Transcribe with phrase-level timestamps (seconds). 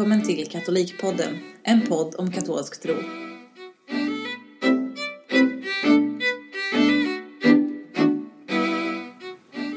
[0.00, 2.94] Välkommen till Katolikpodden, en podd om katolsk tro.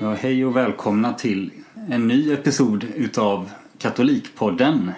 [0.02, 1.52] Ja, hej och välkomna till
[1.90, 4.92] en ny episod utav Katolikpodden.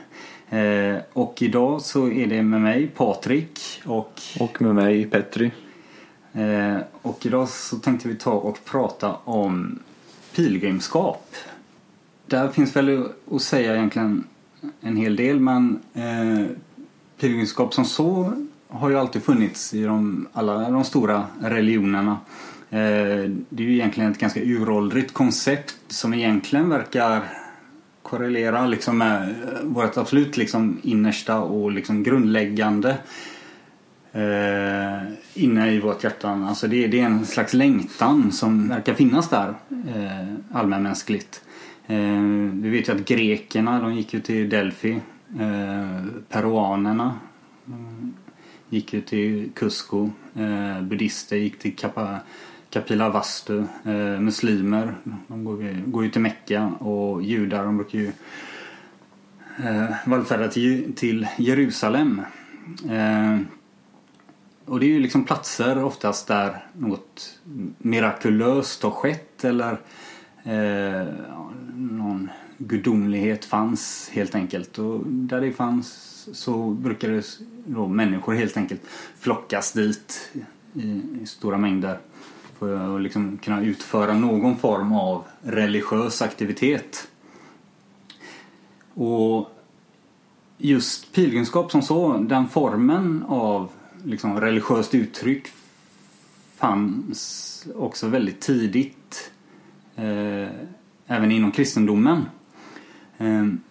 [0.50, 5.52] Eh, och idag så är det med mig Patrik och, Och med mig Petri.
[6.34, 9.80] eh, och idag så tänkte vi ta och prata om
[10.36, 11.36] pilgrimskap.
[12.26, 14.23] Där finns väl att säga egentligen
[14.82, 16.46] en hel del men eh,
[17.20, 18.34] pilgrimskap som så
[18.68, 22.18] har ju alltid funnits i de, alla de stora religionerna.
[22.70, 27.23] Eh, det är ju egentligen ett ganska uråldrigt koncept som egentligen verkar
[28.02, 32.98] korrelera liksom med eh, vårt absolut liksom innersta och liksom grundläggande
[34.12, 36.30] eh, inne i vårt hjärta.
[36.30, 41.42] Alltså det, det är en slags längtan som verkar finnas där eh, allmänmänskligt.
[41.88, 42.22] Eh,
[42.53, 45.02] vi vet ju att grekerna de gick ju till Delphi.
[45.39, 47.19] Eh, peruanerna
[47.67, 48.14] mm,
[48.69, 50.09] gick ju till Cusco.
[50.36, 52.19] Eh, buddister gick till Kapa,
[52.69, 53.64] Kapila Vastu.
[53.83, 54.95] Eh, muslimer
[55.27, 58.11] de går, ju- går ju till Mecka och judar de brukar ju
[59.64, 62.22] eh, vallfärda till, till Jerusalem.
[62.89, 63.38] Eh,
[64.66, 67.39] och det är ju liksom platser oftast där något
[67.77, 69.72] mirakulöst har skett eller
[70.44, 71.08] eh,
[71.78, 74.80] någon gudomlighet fanns helt enkelt.
[74.80, 75.88] Och där det fanns
[76.34, 77.23] så brukade
[77.66, 78.82] då människor helt enkelt
[79.17, 80.32] flockas dit
[80.73, 82.00] i, i stora mängder
[82.59, 87.08] för att liksom kunna utföra någon form av religiös aktivitet.
[88.94, 89.50] Och
[90.58, 93.70] just pilgrimskap som så, den formen av
[94.04, 95.48] liksom religiöst uttryck
[96.56, 99.32] fanns också väldigt tidigt
[99.95, 100.50] eh,
[101.08, 102.25] även inom kristendomen.
[103.17, 103.61] Ehm,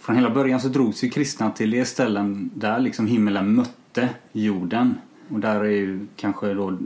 [0.00, 4.94] från hela början så drogs ju kristna till de ställen där liksom himmelen mötte jorden.
[5.28, 6.78] Och där är ju kanske då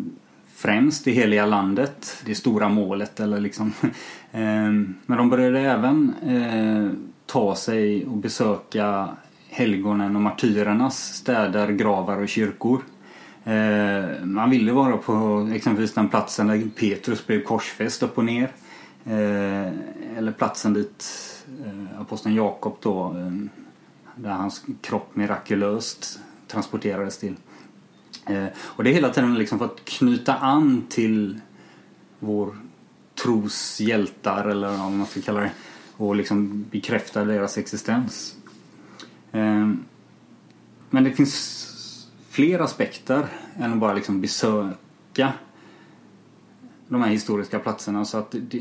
[0.54, 3.72] främst det heliga landet, det stora målet eller liksom.
[4.32, 6.91] Ehm, men de började även eh,
[7.26, 9.09] ta sig och besöka
[9.48, 12.82] helgonen och martyrernas städer, gravar och kyrkor.
[13.44, 18.50] Ehm, man ville vara på exempelvis den platsen där Petrus blev korsfäst upp och ner.
[19.04, 19.72] Eh,
[20.18, 21.04] Eller platsen dit
[21.64, 23.32] eh, aposteln Jakob då, eh,
[24.16, 27.36] där hans kropp mirakulöst transporterades till.
[28.26, 31.41] Eh, Och det är hela tiden liksom för att knyta an till
[32.18, 32.56] vår
[33.22, 35.50] tros hjältar eller vad man ska kalla det
[35.96, 38.36] och liksom bekräfta deras existens.
[39.32, 39.70] Eh,
[40.91, 41.68] Men det finns
[42.30, 43.26] fler aspekter
[43.58, 45.32] än att bara liksom besöka
[46.92, 48.58] de här historiska platserna så att det,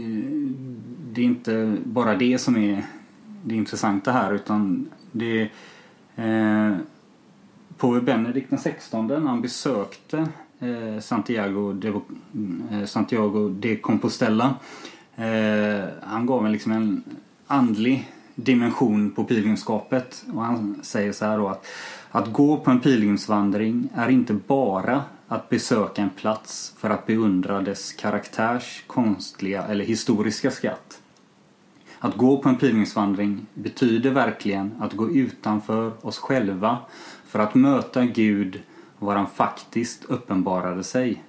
[1.11, 2.85] det är inte bara det som är
[3.43, 5.49] det intressanta här utan det
[6.15, 6.75] eh,
[7.77, 10.27] Påve Benedikt den 16 när han besökte
[10.59, 12.01] eh, Santiago, de,
[12.71, 14.55] eh, Santiago de Compostela
[15.15, 17.03] eh, han gav en, liksom en
[17.47, 21.65] andlig dimension på pilgrimskapet och han säger så här då att
[22.11, 27.61] att gå på en pilgrimsvandring är inte bara att besöka en plats för att beundra
[27.61, 31.01] dess karaktärs konstliga eller historiska skatt.
[31.99, 36.77] Att gå på en pilgrimsvandring betyder verkligen att gå utanför oss själva
[37.25, 38.61] för att möta Gud
[38.99, 41.23] var han faktiskt uppenbarade sig.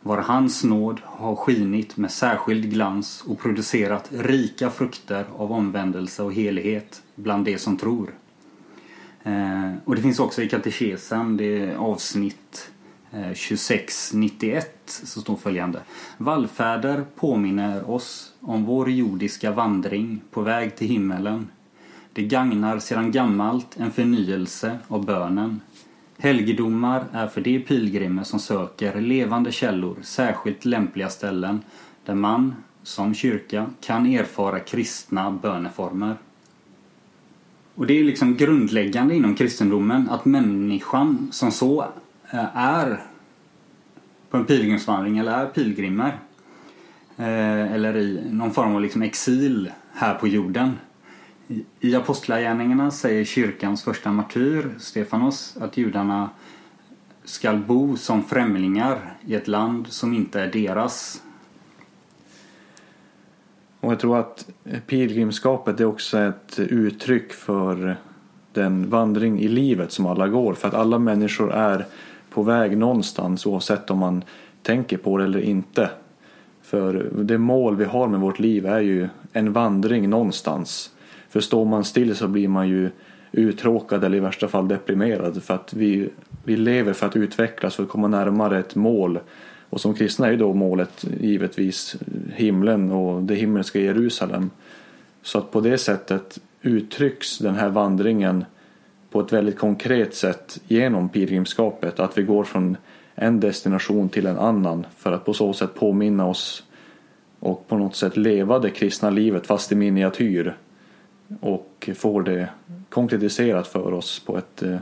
[0.00, 6.32] Var hans nåd har skinit med särskild glans och producerat rika frukter av omvändelse och
[6.32, 8.14] helighet bland de som tror.
[9.22, 12.70] Eh, och det finns också i katekesen, det är avsnitt
[13.12, 15.80] Eh, 2691 så står följande.
[16.16, 21.48] Vallfärder påminner oss om vår jordiska vandring på väg till himmelen.
[22.12, 25.60] Det gagnar sedan gammalt en förnyelse av bönen.
[26.18, 31.60] Helgedomar är för de pilgrimer som söker levande källor särskilt lämpliga ställen
[32.04, 36.16] där man, som kyrka, kan erfara kristna böneformer.
[37.74, 41.86] Och det är liksom grundläggande inom kristendomen att människan som så
[42.30, 43.02] Eh, är
[44.30, 46.18] på en pilgrimsvandring eller är pilgrimer.
[47.16, 50.72] Eh, eller i någon form av liksom exil här på jorden.
[51.48, 56.30] I- I Apostlagärningarna säger kyrkans första martyr, Stefanos, att judarna
[57.24, 61.22] skall bo som främlingar i ett land som inte är deras.
[63.80, 64.48] Och jag tror att
[64.86, 67.96] pilgrimskapet är också ett uttryck för
[68.52, 70.54] den vandring i livet som alla går.
[70.54, 71.86] För att alla människor är
[72.38, 74.24] på väg någonstans oavsett om man
[74.62, 75.90] tänker på det eller inte.
[76.62, 80.90] För det mål vi har med vårt liv är ju en vandring någonstans.
[81.28, 82.90] För står man still så blir man ju
[83.32, 85.42] uttråkad eller i värsta fall deprimerad.
[85.42, 86.08] För att vi,
[86.44, 89.18] vi lever för att utvecklas, för att komma närmare ett mål.
[89.70, 91.96] Och som kristna är ju då målet givetvis
[92.34, 94.50] himlen och det himmelska Jerusalem.
[95.22, 98.44] Så att på det sättet uttrycks den här vandringen
[99.10, 102.00] på ett väldigt konkret sätt genom pilgrimskapet.
[102.00, 102.76] Att vi går från
[103.14, 106.64] en destination till en annan för att på så sätt påminna oss
[107.40, 110.56] och på något sätt leva det kristna livet fast i miniatyr
[111.40, 112.48] och får det
[112.88, 114.72] konkretiserat för oss på ett eh,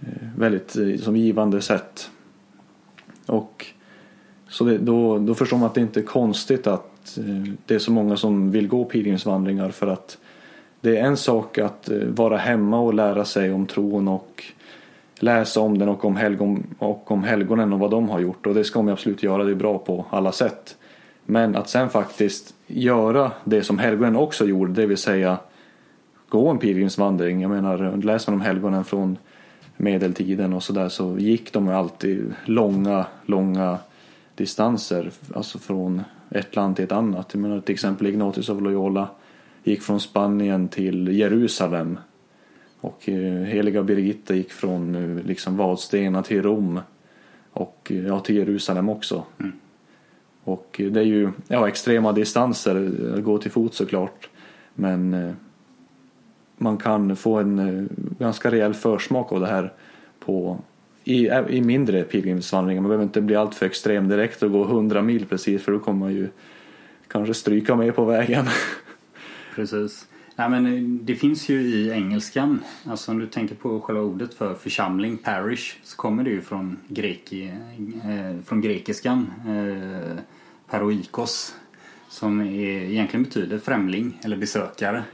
[0.00, 2.10] eh, väldigt eh, som givande sätt.
[3.26, 3.66] Och
[4.48, 7.18] så det, då, då förstår man att det inte är konstigt att
[7.66, 10.18] det är så många som vill gå pilgrimsvandringar för att
[10.84, 14.44] det är en sak att eh, vara hemma och lära sig om tron och
[15.14, 18.54] läsa om den och om, helgon, och om helgonen och vad de har gjort och
[18.54, 20.76] det ska man absolut göra, det är bra på alla sätt.
[21.26, 25.38] Men att sen faktiskt göra det som helgonen också gjorde, det vill säga
[26.28, 27.42] gå en pilgrimsvandring.
[27.42, 29.18] Jag menar, läser man om helgonen från
[29.76, 33.78] medeltiden och sådär så gick de alltid långa, långa
[34.34, 37.28] distanser, alltså från ett land till ett annat.
[37.32, 39.08] Jag menar till exempel Ignatius av Loyola
[39.64, 41.98] gick från Spanien till Jerusalem
[42.80, 46.80] och eh, heliga Birgitta gick från eh, liksom Vadstena till Rom
[47.50, 49.24] och eh, ja, till Jerusalem också.
[49.40, 49.52] Mm.
[50.44, 54.28] Och det är ju ja, extrema distanser, att gå till fot såklart.
[54.74, 55.34] Men
[56.56, 57.88] man kan få en
[58.18, 59.72] ganska rejäl försmak av det här
[60.18, 60.58] på,
[61.04, 62.82] i, i mindre pilgrimsvandringar.
[62.82, 65.98] Man behöver inte bli alltför extrem direkt och gå 100 mil precis för då kommer
[65.98, 66.28] man ju
[67.08, 68.46] kanske stryka med på vägen.
[69.54, 70.08] Precis.
[70.36, 74.34] Nej, men eh, det finns ju i engelskan, alltså om du tänker på själva ordet
[74.34, 77.52] för församling, parish, så kommer det ju från, greki,
[78.04, 79.30] eh, från grekiskan.
[79.46, 80.18] Eh,
[80.70, 81.54] paroikos
[82.08, 82.44] som är,
[82.90, 85.04] egentligen betyder främling eller besökare.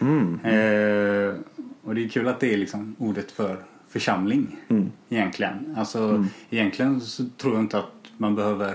[0.00, 0.34] Mm.
[0.44, 1.34] Eh,
[1.82, 3.56] och det är kul att det är liksom ordet för
[3.88, 4.92] församling mm.
[5.08, 5.74] egentligen.
[5.78, 6.26] Alltså mm.
[6.50, 8.74] egentligen så tror jag inte att man behöver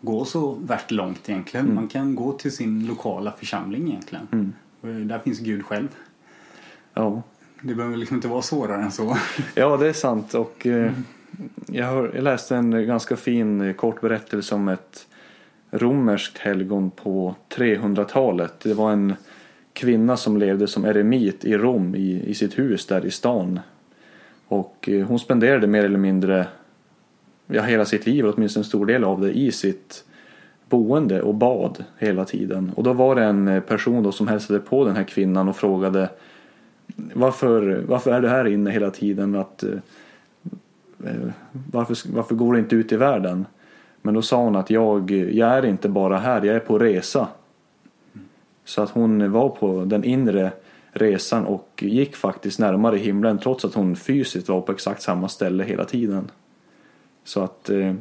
[0.00, 1.66] gå så värst långt egentligen.
[1.66, 1.74] Mm.
[1.74, 4.28] Man kan gå till sin lokala församling egentligen.
[4.32, 4.52] Mm.
[4.80, 5.88] Och där finns Gud själv.
[6.94, 7.22] Ja.
[7.62, 9.16] Det behöver liksom inte vara svårare än så.
[9.54, 10.34] Ja, det är sant.
[10.34, 10.92] Och eh,
[11.66, 15.06] jag, har, jag läste en ganska fin eh, kort berättelse om ett
[15.70, 18.60] romerskt helgon på 300-talet.
[18.60, 19.14] Det var en
[19.72, 23.60] kvinna som levde som eremit i Rom i, i sitt hus där i stan.
[24.48, 26.46] Och eh, hon spenderade mer eller mindre
[27.52, 30.04] ja, hela sitt liv, åtminstone en stor del av det, i sitt
[30.68, 32.72] boende och bad hela tiden.
[32.76, 35.56] Och då var det en eh, person då som hälsade på den här kvinnan och
[35.56, 36.08] frågade
[36.96, 39.34] varför, varför är du här inne hela tiden?
[39.34, 39.70] Att, eh,
[41.04, 41.30] eh
[41.70, 43.46] varför, varför går du inte ut i världen?
[44.02, 47.28] Men då sa hon att jag, jag är inte bara här, jag är på resa.
[48.64, 50.52] Så att hon var på den inre
[50.92, 55.64] resan och gick faktiskt närmare himlen trots att hon fysiskt var på exakt samma ställe
[55.64, 56.30] hela tiden.
[57.24, 57.94] Så att eh,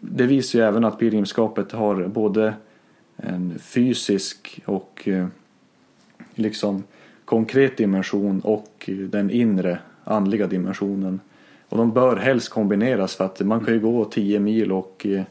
[0.00, 2.54] det visar ju även att pilgrimskapet har både
[3.16, 5.26] en fysisk och eh,
[6.34, 6.82] liksom
[7.24, 11.20] konkret dimension och den inre andliga dimensionen.
[11.68, 15.22] Och de bör helst kombineras för att man kan ju gå 10 mil och eh,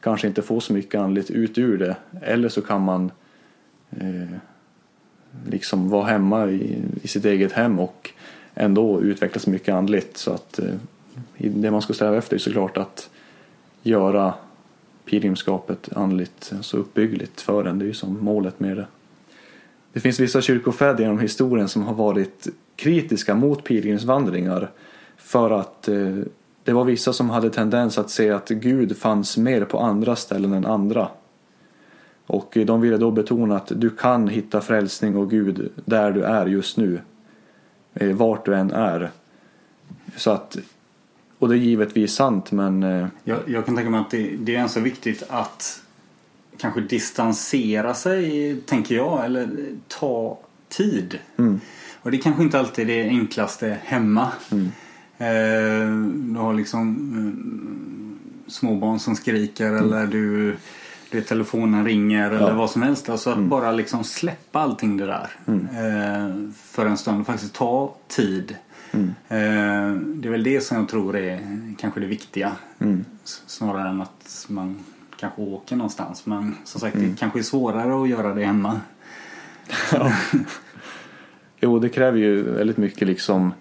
[0.00, 1.96] kanske inte få så mycket andligt ut ur det.
[2.22, 3.10] Eller så kan man
[3.90, 4.36] eh,
[5.46, 8.10] liksom vara hemma i, i sitt eget hem och
[8.54, 10.16] ändå utvecklas mycket andligt.
[10.16, 10.74] Så att eh,
[11.38, 13.10] det man ska sträva efter är såklart att
[13.82, 14.34] göra
[15.04, 17.78] pilgrimskapet andligt eh, så uppbyggligt för en.
[17.78, 18.86] Det är ju som målet med det.
[19.92, 24.70] Det finns vissa kyrkofäder genom historien som har varit kritiska mot pilgrimsvandringar
[25.16, 26.18] för att eh,
[26.64, 30.52] det var vissa som hade tendens att se att Gud fanns mer på andra ställen
[30.52, 31.08] än andra.
[32.26, 36.22] Och eh, de ville då betona att du kan hitta frälsning och Gud där du
[36.22, 37.00] är just nu.
[37.94, 39.10] Eh, vart du än är.
[40.16, 40.58] Så att,
[41.42, 42.82] och det är givetvis sant men...
[42.82, 45.82] Eh, jag, jag kan tänka mig att det, det är så viktigt att
[46.58, 49.48] kanske distansera sig, tänker jag, eller
[49.88, 51.18] ta tid.
[51.38, 51.60] Mm.
[52.02, 54.32] Och det är kanske inte alltid är det enklaste hemma.
[54.50, 54.66] Mm.
[55.18, 56.88] Eh, du har liksom
[58.46, 59.84] eh, småbarn som skriker mm.
[59.84, 60.56] eller du,
[61.10, 62.36] du telefonen ringer ja.
[62.36, 63.08] eller vad som helst.
[63.08, 63.48] Alltså att mm.
[63.48, 65.66] bara liksom släppa allting det där mm.
[65.66, 68.56] eh, för en stund och faktiskt ta tid.
[68.92, 69.08] Mm.
[69.28, 71.40] Eh, det är väl det som jag tror är
[71.78, 72.52] kanske det viktiga.
[72.78, 73.04] Mm.
[73.24, 74.78] Snarare än att man
[75.16, 76.26] kanske åker någonstans.
[76.26, 78.80] Men som sagt det kanske är svårare att göra det hemma.
[79.92, 80.12] Ja.
[81.60, 83.52] Jo, det kräver ju väldigt mycket liksom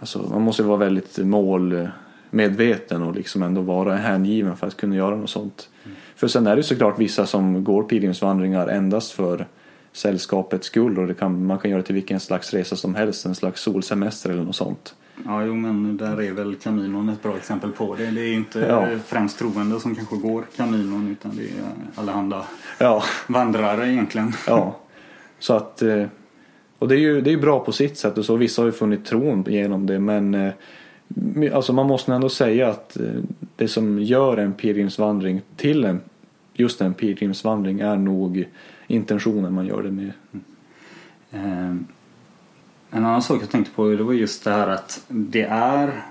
[0.00, 5.16] Alltså, man måste vara väldigt målmedveten och liksom ändå vara hängiven för att kunna göra
[5.16, 5.68] något sånt.
[5.84, 5.96] Mm.
[6.16, 9.46] För sen är det såklart vissa som går pilgrimsvandringar endast för
[9.92, 13.26] sällskapets skull och det kan, man kan göra det till vilken slags resa som helst,
[13.26, 14.94] en slags solsemester eller något sånt.
[15.24, 18.06] Ja, jo men där är väl Caminon ett bra exempel på det.
[18.10, 18.86] Det är inte Ja.
[19.06, 21.50] främst troende som kanske går Caminon utan det är
[21.94, 22.44] allehanda
[22.78, 24.32] Ja, vandrare egentligen.
[24.46, 24.76] ja.
[25.38, 26.04] Så att, eh,
[26.78, 28.36] och det är ju det är bra på sitt sätt och så.
[28.36, 30.52] Vissa har ju funnit tron genom det men eh,
[31.54, 33.04] alltså man måste ändå säga att eh,
[33.56, 36.00] det som gör en pilgrimsvandring till en
[36.54, 38.48] just en pilgrimsvandring är nog
[38.94, 40.12] intentionen man gör det med.
[41.30, 41.76] Eh,
[42.92, 46.02] En annan sak jag tänkte på det var just det här att det är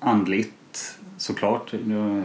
[0.00, 1.72] andligt såklart.
[1.72, 2.22] Jag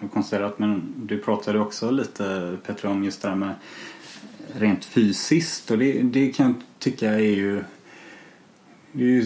[0.00, 3.54] har konstaterat men du pratade också lite Petra om just det här med
[4.54, 7.64] rent fysiskt och det, det kan jag tycka är ju
[8.92, 9.24] det är ju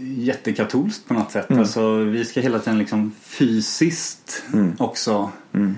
[0.00, 1.50] jättekatolskt på något sätt.
[1.50, 1.60] Mm.
[1.60, 4.72] Alltså, vi ska hela tiden liksom fysiskt Mm.
[4.78, 5.74] också Mm.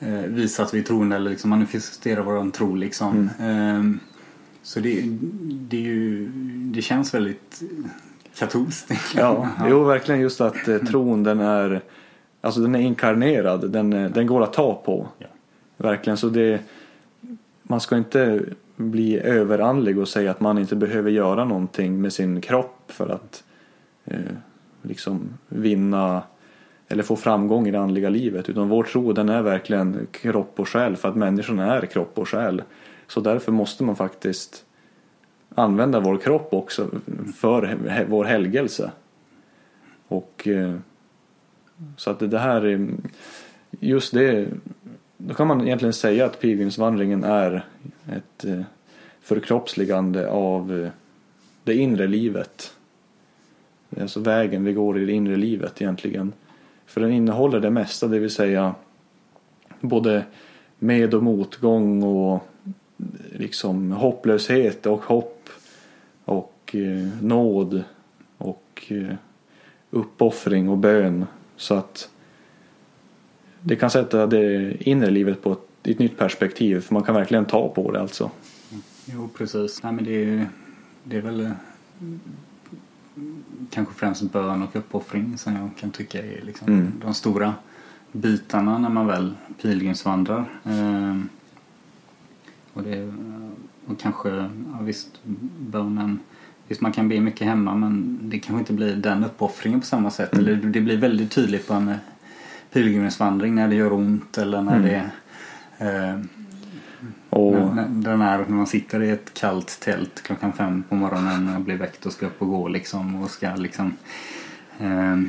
[0.00, 2.74] Eh, visa att vi är troende eller liksom manifestera vår tro.
[2.74, 3.30] Liksom.
[3.40, 4.00] Ehm,
[4.62, 5.04] så det,
[5.68, 6.28] det, är ju,
[6.72, 7.62] det känns väldigt
[8.38, 9.26] katolskt egentligen.
[9.26, 11.82] Ja, jo verkligen just att eh, tron den är
[12.40, 15.08] Alltså den är inkarnerad, den, eh, den går att ta på.
[15.18, 15.26] Ja.
[15.76, 16.60] Verkligen, så det
[17.62, 18.42] Man ska inte
[18.76, 23.44] bli överandlig och säga att man inte behöver göra någonting med sin kropp för att
[24.04, 24.18] eh,
[24.82, 26.22] liksom vinna
[26.88, 28.48] eller få framgång i det andliga livet.
[28.48, 32.28] Utan vår tro den är verkligen kropp och själ för att människan är kropp och
[32.28, 32.62] själ.
[33.06, 34.64] Så därför måste man faktiskt
[35.54, 36.88] använda vår kropp också
[37.36, 37.76] för
[38.08, 38.90] vår helgelse.
[40.08, 40.74] Och eh,
[41.96, 42.88] så att det- här är
[43.80, 44.48] just det
[45.16, 47.64] då kan man egentligen säga att pilgrimsvandringen är
[48.12, 48.60] ett eh,
[49.20, 50.90] förkroppsligande av eh,
[51.64, 52.72] det inre livet.
[54.00, 56.32] Alltså vägen vi går i det inre livet egentligen.
[56.88, 58.74] För den innehåller det mesta, det vill säga
[59.80, 60.24] både
[60.78, 62.48] med och motgång och
[63.32, 65.48] liksom hopplöshet och hopp
[66.24, 67.82] och eh, nåd
[68.38, 69.14] och eh,
[69.90, 71.26] uppoffring och bön.
[71.56, 72.10] Så att
[73.60, 77.14] det kan sätta det inre livet på ett, i ett nytt perspektiv för man kan
[77.14, 78.30] verkligen ta på det alltså.
[78.70, 78.82] Mm.
[79.04, 79.82] Jo, precis.
[79.82, 80.48] Nej, men det, är,
[81.04, 81.50] det är väl eh,
[83.70, 86.92] kanske främst bön och uppoffring som jag kan tycka är liksom Mm.
[87.04, 87.54] de stora
[88.12, 90.44] bitarna när man väl pilgrimsvandrar.
[90.64, 91.28] Ehm,
[92.72, 93.12] och, det,
[93.86, 94.28] och kanske,
[94.72, 95.20] ja, visst,
[95.60, 96.18] bönen
[96.70, 100.10] Visst man kan be mycket hemma men det kanske inte blir den uppoffringen på samma
[100.10, 100.32] sätt.
[100.32, 100.44] Mm.
[100.44, 101.96] Eller det blir väldigt tydligt på en eh,
[102.72, 104.82] pilgrimsvandring när det gör ont eller när Mm.
[104.88, 105.10] det
[105.86, 106.20] eh,
[107.30, 107.54] Och,
[107.88, 111.76] den här, när man sitter i ett kallt tält klockan fem på morgonen och blir
[111.76, 113.96] väckt och ska upp och gå liksom och ska liksom
[114.80, 115.28] ehm,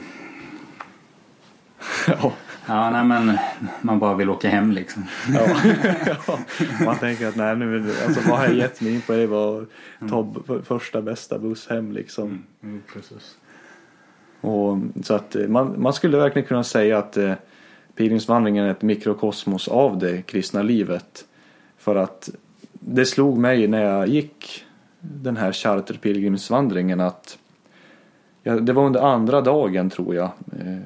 [2.07, 2.33] ja,
[2.69, 3.37] Ja, nej men
[3.81, 5.05] man bara vill åka hem liksom.
[5.33, 5.47] ja,
[6.27, 6.39] ja.
[6.85, 9.65] Man tänker att nej nu, alltså vad har jag gett mig in på det var
[10.09, 12.43] ta b- första bästa buss hem liksom.
[12.63, 13.37] Mm, precis.
[14.41, 17.33] Och, så att eh, man, man skulle verkligen kunna säga att eh,
[17.95, 21.25] pilgrimsvandringen är ett mikrokosmos av det kristna livet.
[21.89, 22.29] För att
[22.73, 24.65] det slog mig när jag gick
[24.99, 27.37] den här charterpilgrimsvandringen att
[28.43, 30.29] ja, det var under andra dagen tror jag
[30.59, 30.77] eh,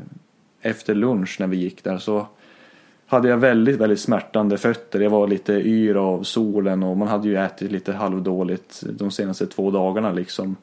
[0.62, 2.27] efter lunch när vi gick där så
[3.07, 5.00] hade jag väldigt, väldigt smärtande fötter.
[5.00, 9.48] Jag var lite yr av solen och man hade ju ätit lite halvdåligt de senaste
[9.48, 10.55] två dagarna liksom.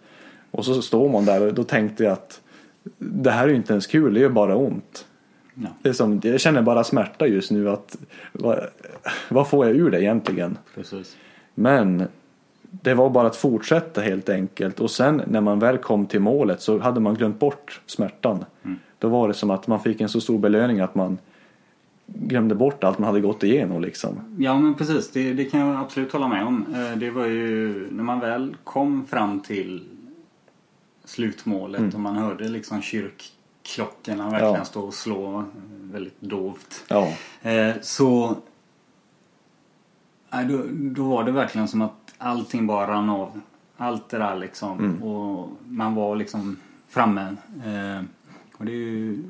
[0.51, 2.41] Och så står man där och då tänkte jag att
[2.99, 5.07] det här är ju inte ens kul, det gör bara ont.
[5.55, 5.69] Ja.
[5.83, 7.71] Det är som, jag känner bara smärta just nu.
[7.71, 7.97] att
[8.33, 8.61] vad,
[9.29, 10.59] vad får jag ur det egentligen?
[10.75, 11.17] Precis.
[11.55, 12.05] Men
[12.63, 14.81] det var bara att fortsätta helt enkelt.
[14.81, 18.45] Och sen när man väl kom till målet så hade man glömt bort smärtan.
[18.65, 18.79] Mm.
[18.99, 21.19] Då var det som att man fick en så stor belöning att man
[22.07, 24.37] glömde bort allt man hade gått igenom liksom.
[24.39, 26.65] Ja men precis, det, det kan jag absolut hålla med om.
[26.75, 29.85] Eh, Det var ju när man väl kom fram till
[31.05, 31.95] slutmålet Mm.
[31.95, 32.83] och man hörde liksom
[33.63, 34.65] kyrkklockorna verkligen Ja.
[34.65, 35.45] stå och slå eh,
[35.93, 36.85] väldigt dovt.
[36.89, 37.13] Ja,
[37.43, 38.37] Eh, Så
[40.31, 43.41] nej, då, då var det verkligen som att allting bara rann av.
[43.77, 44.79] Allt det där liksom.
[44.79, 45.03] Mm.
[45.03, 46.57] Och man var liksom
[46.89, 47.37] framme.
[47.67, 48.05] Eh,
[48.57, 49.23] Och det, är ju,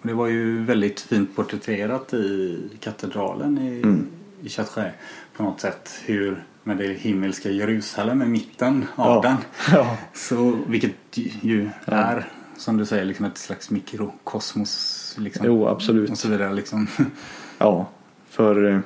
[0.00, 4.06] och det var ju väldigt fint porträtterat i katedralen i, Mm.
[4.42, 4.90] i Chatré
[5.36, 6.00] på något sätt.
[6.04, 9.20] Hur med det himmelska Jerusalem i mitten av Ja.
[9.30, 9.36] den.
[9.78, 10.94] ja, Så, vilket
[11.42, 15.14] ju är som du säger liksom ett slags mikrokosmos.
[15.18, 15.46] Liksom.
[15.46, 16.10] jo absolut.
[16.10, 16.86] Och så vidare liksom.
[17.58, 17.86] Ja,
[18.28, 18.78] för eh,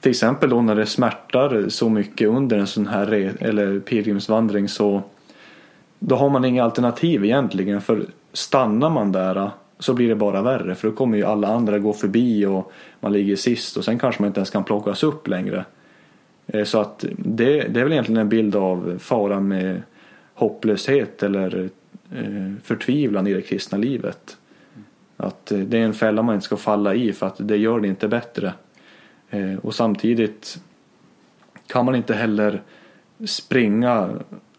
[0.00, 5.02] till exempel då när det smärtar så mycket under en sån här eller pilgrimsvandring så
[5.98, 10.42] då har man inga alternativ egentligen för stannar man där eh, så blir det bara
[10.42, 13.98] värre för då kommer ju alla andra gå förbi och man ligger sist och sen
[13.98, 15.64] kanske man inte ens kan plockas upp längre.
[16.46, 19.82] Eh, Så att det, det är väl egentligen en bild av faran med
[20.34, 21.70] hopplöshet eller
[22.62, 24.36] förtvivlan i det kristna livet.
[25.16, 27.80] Att eh, det är en fälla man inte ska falla i för att det gör
[27.80, 28.52] det inte bättre.
[29.30, 30.60] Eh, Och samtidigt
[31.66, 32.62] kan man inte heller
[33.26, 34.08] springa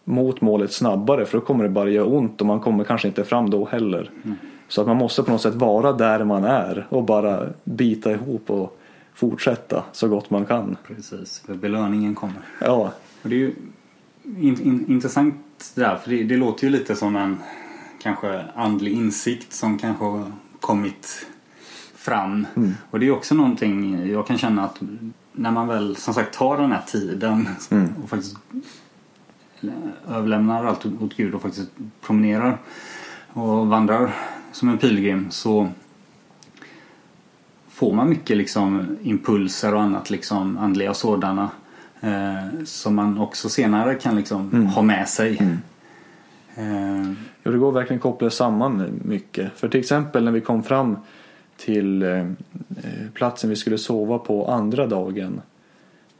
[0.04, 3.24] mot målet snabbare för då kommer det bara göra ont och man kommer kanske inte
[3.24, 4.10] fram då heller.
[4.68, 8.50] Så att man måste på något sätt vara där man är och bara bita ihop
[8.50, 8.78] och
[9.14, 10.76] fortsätta så gott man kan.
[10.86, 12.42] Precis, för belöningen kommer.
[12.60, 12.92] Ja,
[13.22, 13.54] Och det är ju
[14.24, 15.34] in, in, intressant
[15.74, 17.36] det där, för det, det låter ju lite som en
[18.02, 21.26] kanske andlig insikt som kanske har kommit
[21.94, 22.46] fram.
[22.90, 24.80] Och det är också någonting jag kan känna att
[25.32, 27.48] när man väl som sagt tar den här tiden
[28.02, 28.36] och faktiskt
[30.08, 32.58] överlämnar allt åt Gud och faktiskt promenerar
[33.28, 34.14] och vandrar
[34.52, 35.68] som en pilgrim så
[37.68, 41.50] får man mycket liksom impulser och annat liksom andliga sådana
[42.02, 45.38] eh, som man också senare kan liksom ha med sig.
[46.56, 49.52] Eh, Ja, det går verkligen att koppla samman mycket.
[49.56, 50.96] För till exempel när vi kom fram
[51.56, 52.26] till eh,
[53.14, 55.40] platsen vi skulle sova på andra dagen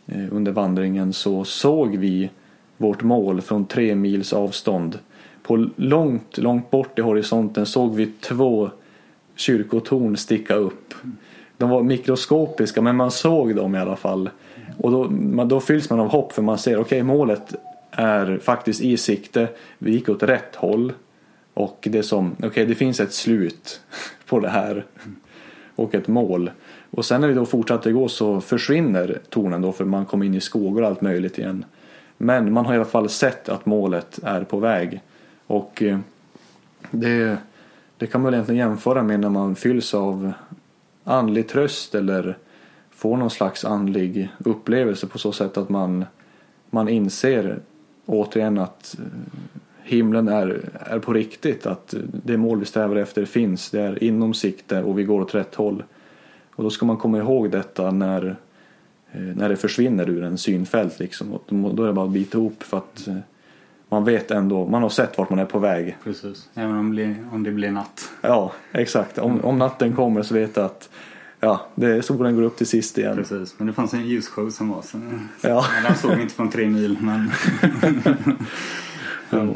[0.06, 2.30] eh, under vandringen så såg vi
[2.76, 4.98] vårt mål från tre mils avstånd.
[5.42, 8.70] På långt, långt bort i horisonten såg vi två
[9.34, 10.94] kyrkotorn sticka upp.
[11.56, 14.30] De var mikroskopiska men man såg dem i alla fall.
[14.82, 17.54] Och då, man, då fylls man av hopp för man ser okej målet
[17.90, 19.48] är faktiskt i sikte.
[19.78, 20.92] Vi gick åt rätt håll.
[21.54, 23.80] Och det som, okej det finns ett slut
[24.26, 24.84] på det här.
[25.76, 26.50] Och ett mål.
[26.90, 30.34] Och sen när vi då fortsatte gå så försvinner tornen då för man kom in
[30.34, 31.64] i skogar och allt möjligt igen.
[32.16, 35.00] Men man har i alla fall sett att målet är på väg.
[35.46, 35.98] Och eh,
[36.90, 37.36] det,
[37.96, 40.32] det kan man väl egentligen jämföra med när man fylls av
[41.04, 42.36] andlig tröst eller
[43.02, 46.04] får någon slags andlig upplevelse på så sätt att man,
[46.70, 47.58] man inser
[48.06, 49.04] återigen att eh,
[49.82, 51.66] himlen är, är på riktigt.
[51.66, 53.70] Att det mål vi strävar efter finns.
[53.70, 55.82] Det är inom sikte och vi går åt rätt håll.
[56.54, 58.36] Och då ska man komma ihåg detta när,
[59.12, 60.98] eh, när det försvinner ur en synfält.
[60.98, 61.32] Liksom.
[61.32, 63.16] Och då är det bara att bita ihop för att eh,
[63.88, 65.96] man vet ändå, man har sett vart man är på väg.
[66.04, 68.10] precis, även om det blir, om det blir natt.
[68.20, 69.18] Ja, exakt.
[69.18, 70.88] Om, om natten kommer så vet jag att
[71.44, 73.16] ja, det, solen går upp till sist igen.
[73.16, 74.98] Precis, men det fanns en ljusshow som var så,
[75.40, 75.66] Ja.
[75.82, 77.30] den såg vi inte från tre mil men
[79.30, 79.54] Ja.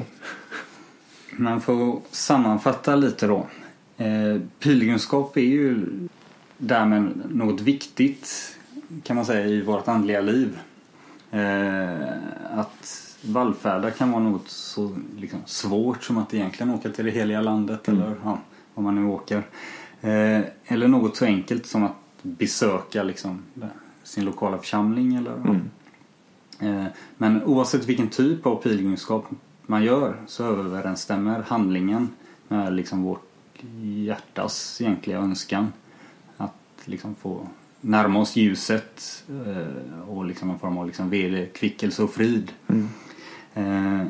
[1.30, 3.46] Men för att sammanfatta lite då.
[3.96, 5.86] Eh, pilgrimskap är ju
[6.58, 8.56] därmed något viktigt
[9.02, 10.58] kan man säga i vårt andliga liv.
[11.30, 17.10] Eh, att vallfärda kan vara något så liksom, svårt som att egentligen åka till det
[17.10, 18.38] heliga landet eller ja,
[18.74, 19.42] vad man nu åker.
[20.06, 23.42] Eh, eller något så enkelt som att besöka liksom,
[24.02, 25.56] sin lokala församling eller ja.
[26.66, 26.84] Eh,
[27.16, 29.26] Men oavsett vilken typ av pilgrimskap
[29.66, 32.08] man gör så överensstämmer handlingen
[32.48, 33.22] med liksom vårt
[33.82, 35.72] hjärtas egentliga önskan.
[36.36, 36.52] Att
[36.84, 37.48] liksom få
[37.80, 42.52] närma oss ljuset eh, och liksom en form av liksom vederkvickelse och frid.
[43.54, 44.02] Eh,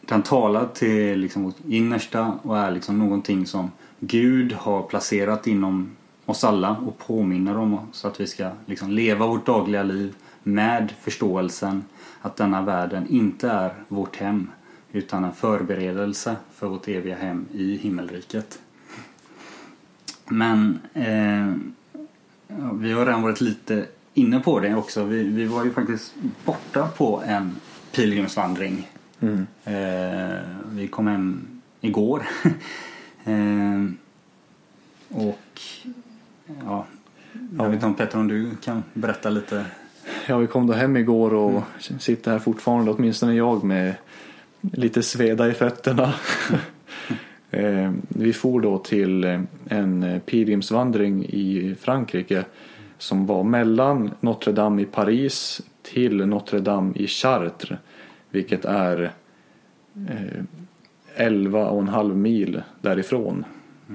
[0.00, 3.70] Den talar till liksom vårt innersta och är liksom någonting som
[4.04, 5.90] Gud har placerat inom
[6.26, 10.94] oss alla och påminner om oss att vi ska liksom leva vårt dagliga liv med
[11.00, 11.84] förståelsen
[12.20, 14.50] att denna världen inte är vårt hem
[14.92, 18.58] utan en förberedelse för vårt eviga hem i himmelriket.
[20.28, 21.54] Men eh,
[22.72, 25.04] vi har redan varit lite inne på det också.
[25.04, 27.56] Vi, vi var ju faktiskt borta på en
[27.92, 28.88] pilgrimsvandring.
[29.20, 29.46] Mm.
[29.64, 30.38] Eh,
[30.70, 31.46] vi kom hem
[31.80, 32.22] igår.
[33.24, 33.84] eh,
[35.08, 35.60] och
[36.64, 36.86] ja,
[37.58, 39.64] jag vet inte om Petter om du kan berätta lite.
[40.26, 41.62] Ja, vi kom då hem igår och
[41.98, 43.94] sitter här fortfarande, åtminstone jag, med
[44.60, 46.14] lite sveda i fötterna.
[47.54, 52.44] Eh, vi for då till en pilgrimsvandring i Frankrike
[52.98, 57.78] som var mellan Notre Dame i Paris till Notre Dame i Chartres,
[58.30, 59.12] vilket är
[60.08, 60.44] eh,
[61.14, 63.44] 11 och en halv mil därifrån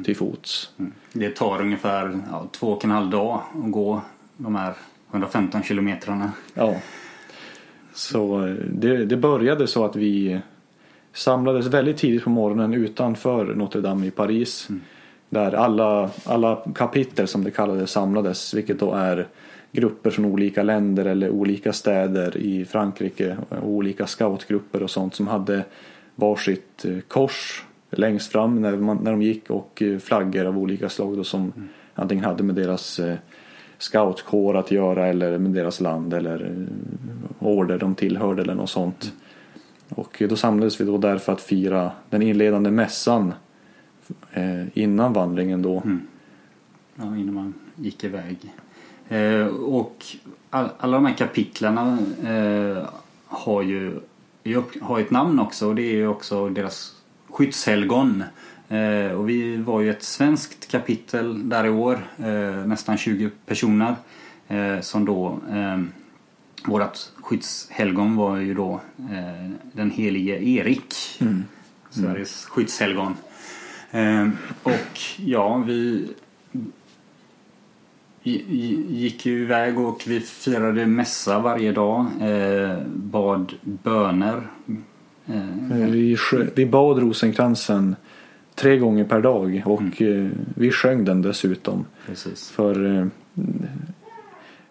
[0.04, 0.70] till fots.
[1.14, 4.02] Det tar ungefär ja, två och en halv dag att gå
[4.38, 4.74] de här
[5.12, 6.32] 115 kilometrarna.
[6.54, 6.76] Ja.
[7.94, 10.40] Så eh, det, det började så att vi
[11.14, 14.68] samlades väldigt tidigt på morgonen utanför Notre Dame i Paris.
[15.30, 19.28] Där alla, alla kapitel som det kallades samlades, vilket då är
[19.72, 25.28] grupper från olika länder eller olika städer i Frankrike och olika scoutgrupper och sånt som
[25.28, 25.64] hade
[26.20, 30.90] varsitt eh, kors längst fram när, man, när de gick och eh, flaggor av olika
[30.90, 31.54] slag då som
[31.94, 33.16] antingen hade med deras eh,
[33.78, 36.68] scoutkår att göra eller med deras land eller
[37.40, 39.14] order de tillhörde eller något sånt.
[39.90, 43.34] Och då samlades vi då där för att fira den inledande mässan
[44.74, 45.82] innan vandringen då.
[45.86, 46.08] Mm.
[46.96, 48.38] Ja, innan man gick iväg.
[49.10, 50.06] Eh, och
[50.50, 52.90] all, alla de här kapitlerna eh,
[53.26, 54.00] har ju
[54.82, 56.94] har ett namn också och det är ju också deras
[57.30, 58.24] skyddshelgon.
[58.70, 63.96] Eh, och vi var ju ett svenskt kapitel där i år, eh, nästan 20 personer.
[64.48, 65.40] Eh, som då,
[66.66, 68.82] vårt skyddshelgon var ju då
[69.72, 70.96] den helige Erik.
[71.20, 71.44] Mm.
[71.90, 73.16] Sveriges skyddshelgon.
[74.64, 76.08] Och ja, vi
[78.90, 82.06] gick ju iväg och vi firade mässa varje dag.
[82.22, 84.48] Eh, bad böner.
[85.26, 86.18] Eh, vi,
[86.56, 87.96] vi bad rosenkransen
[88.56, 90.26] tre gånger per dag och mm.
[90.26, 91.86] Eh, vi sjöng den dessutom.
[92.06, 92.50] Precis.
[92.50, 93.06] För eh,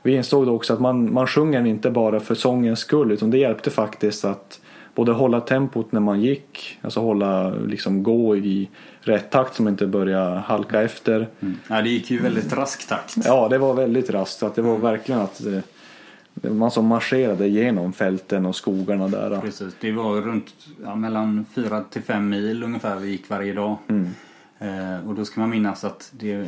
[0.03, 3.31] vi insåg då också att man, man sjunger den inte bara för sångens skull utan
[3.31, 4.61] det hjälpte faktiskt att
[4.95, 8.69] både hålla tempot när man gick, alltså hålla, liksom gå i
[9.07, 11.29] rätt takt som inte börjar halka efter.
[11.41, 11.59] Mm.
[11.69, 13.17] Ja, det gick ju väldigt rask takt.
[13.25, 14.43] Ja, det var väldigt raskt.
[14.43, 19.41] Att det var verkligen att eh, man som marscherade genom fälten och skogarna där.
[19.41, 23.77] Precis, det var runt ja, mellan 4 till 5 mil ungefär vi gick varje dag.
[23.89, 24.11] Mm.
[24.59, 26.47] Eh, och då ska man minnas att det,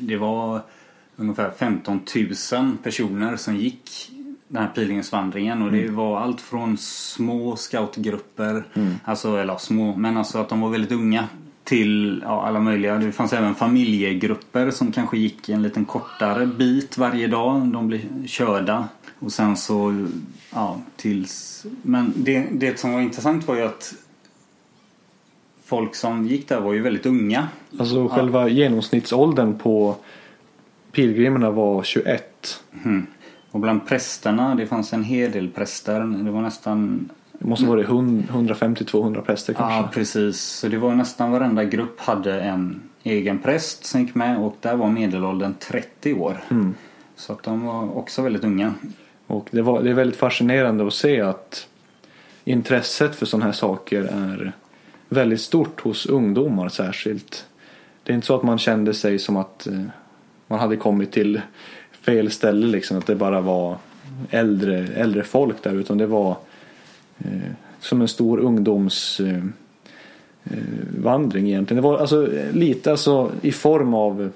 [0.00, 0.60] det var
[1.16, 2.00] ungefär 15
[2.52, 4.10] 000 personer som gick
[4.48, 5.94] den här pilgrimsvandringen och det mm.
[5.94, 8.94] var allt från små scoutgrupper, mm.
[9.04, 11.28] alltså, eller små, men alltså att de var väldigt unga
[11.70, 12.98] till ja, alla möjliga.
[12.98, 17.66] Det fanns även familjegrupper som kanske gick en liten kortare bit varje dag.
[17.66, 20.06] De blev körda och sen så,
[20.52, 21.66] ja, tills...
[21.82, 23.94] Men det, det som var intressant var ju att
[25.64, 27.48] folk som gick där var ju väldigt unga.
[27.78, 28.48] Alltså själva ja.
[28.48, 29.96] genomsnittsåldern på
[30.92, 32.60] pilgrimerna var 21.
[32.84, 33.06] Mm.
[33.50, 36.00] Och bland prästerna, det fanns en hel del präster.
[36.24, 37.10] Det var nästan...
[37.40, 39.76] Det måste vara 150-200 präster kanske?
[39.76, 40.40] Ja, precis.
[40.40, 44.76] Så det var nästan varenda grupp hade en egen präst som gick med och där
[44.76, 46.36] var medelåldern 30 år.
[46.50, 46.74] Mm.
[47.16, 48.74] Så att de var också väldigt unga.
[49.26, 51.68] Och det, var, det är väldigt fascinerande att se att
[52.44, 54.52] intresset för sådana här saker är
[55.08, 57.46] väldigt stort hos ungdomar särskilt.
[58.02, 59.82] Det är inte så att man kände sig som att eh,
[60.46, 61.40] man hade kommit till
[62.00, 62.98] fel ställe liksom.
[62.98, 63.76] Att det bara var
[64.30, 65.74] äldre, äldre folk där.
[65.74, 66.36] Utan det var
[67.24, 69.52] Eh, som en stor ungdomsvandring
[71.44, 71.82] eh, eh egentligen.
[71.82, 74.32] Det var alltså lite alltså i form av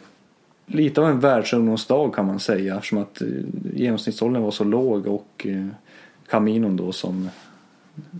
[0.67, 2.75] lite av en världsungdomsdag kan man säga.
[2.75, 3.29] Eftersom att eh,
[3.75, 5.67] genomsnittsåldern var så låg och eh,
[6.29, 7.31] Caminon då som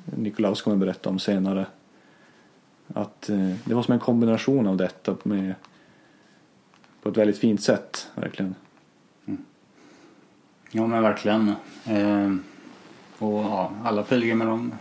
[0.05, 1.67] Nikolaus kommer berätta om senare.
[2.95, 5.55] Att eh, det var som en kombination av detta med
[7.03, 8.55] på ett väldigt fint sätt verkligen.
[9.27, 9.45] Mm.
[10.71, 11.49] Ja men verkligen.
[11.87, 12.35] Eh,
[13.19, 14.73] och ja, alla pilgrimer de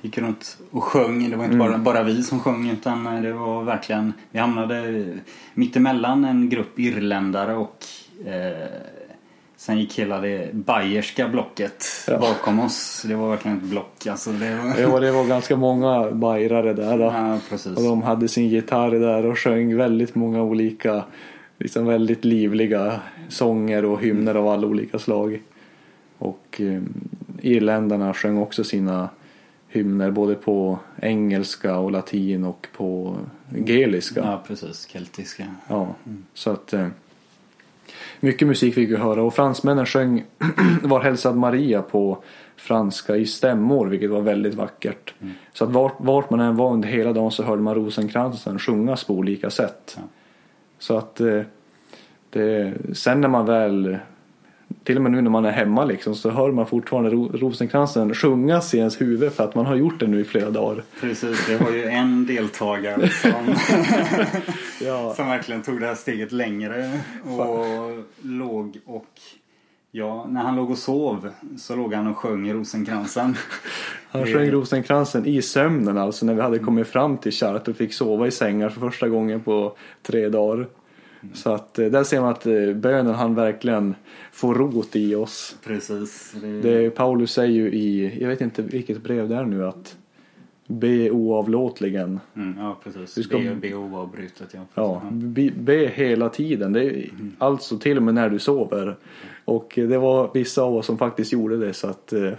[0.00, 1.30] gick runt och sjöng.
[1.30, 1.68] Det var inte mm.
[1.68, 5.04] bara, bara vi som sjöng utan det var verkligen, vi hamnade
[5.54, 7.84] mittemellan en grupp irländare och
[8.26, 8.68] eh,
[9.56, 12.18] sen gick hela det bayerska blocket ja.
[12.18, 13.04] bakom oss.
[13.08, 14.06] Det var verkligen ett block.
[14.06, 14.80] Alltså det, var...
[14.80, 16.98] ja, det var ganska många bajrare där.
[16.98, 17.04] Då.
[17.04, 17.76] Ja, precis.
[17.76, 21.04] Och de hade sin gitarr där och sjöng väldigt många olika
[21.58, 25.40] liksom väldigt livliga sånger och hymner av alla olika slag.
[26.18, 26.82] Och eh,
[27.40, 29.08] irländarna sjöng också sina
[29.68, 33.16] hymner både på engelska och latin och på
[33.66, 34.20] geliska.
[34.20, 34.86] Ja, precis.
[34.86, 35.46] Keltiska.
[35.68, 36.24] Ja, mm.
[36.34, 36.88] så att eh,
[38.20, 40.24] mycket musik fick vi höra och fransmännen sjöng
[40.82, 42.22] Var hälsad Maria på
[42.56, 45.14] franska i stämmor vilket var väldigt vackert.
[45.20, 45.34] Mm.
[45.52, 49.04] Så att vart, vart, man än var under hela dagen så hörde man rosenkransen sjungas
[49.04, 49.94] på olika sätt.
[49.96, 50.02] Ja.
[50.78, 51.42] Så att eh,
[52.30, 53.98] det, sen när man väl
[54.88, 58.14] till och med nu när man är hemma liksom så hör man fortfarande ro, rosenkransen
[58.14, 60.84] sjungas i ens huvud för att man har gjort det nu i flera dagar.
[61.00, 63.54] Precis, det var ju en deltagare som,
[64.86, 65.14] ja.
[65.14, 67.64] som verkligen tog det här steget längre och
[68.22, 69.20] låg och
[69.90, 73.36] Ja, när han låg och sov så låg han och sjöng rosenkransen.
[74.10, 77.94] Han sjöng rosenkransen i sömnen alltså när vi hade kommit fram till Chart och fick
[77.94, 80.66] sova i sängar för första gången på tre dagar.
[81.34, 83.94] Så att eh, där ser man att eh, bönen han verkligen
[84.32, 85.56] får rot i oss.
[85.64, 86.34] Precis.
[86.42, 86.60] Det...
[86.60, 89.96] det Paulus säger ju i, jag vet inte vilket brev det är nu att
[90.68, 92.20] be oavlåtligen.
[92.36, 93.38] Mm, ja precis, du ska...
[93.38, 94.48] be, be oavbrutet.
[94.52, 96.72] Ja, ja be, be, hela tiden.
[96.72, 97.36] Det är, mm.
[97.38, 98.96] Alltså till och med när du sover.
[99.44, 102.32] Och det var vissa av oss som faktiskt gjorde det så att eh,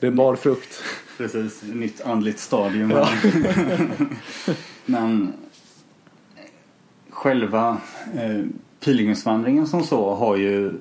[0.00, 0.82] det bar frukt.
[1.18, 2.90] Precis, nytt andligt stadium.
[2.90, 3.08] Ja.
[4.86, 5.32] Men
[7.16, 7.78] själva
[8.14, 8.44] eh,
[8.80, 10.72] pilgrimsvandringen som så har ju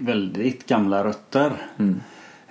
[0.00, 1.52] väldigt gamla rötter.
[1.78, 2.00] Mm.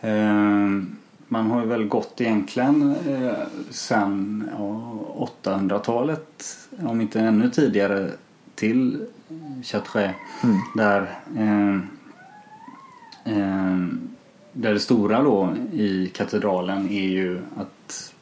[0.02, 0.86] Eh,
[1.28, 3.34] man har ju väl gått egentligen eh,
[3.69, 8.10] sen ja, 800-talet, om inte ännu tidigare,
[8.56, 9.06] till
[9.63, 10.15] Chartres.
[10.43, 10.58] Mm.
[10.76, 11.02] Där,
[11.38, 11.76] eh,
[13.38, 13.78] eh,
[14.54, 18.13] där det stora då i katedralen är ju att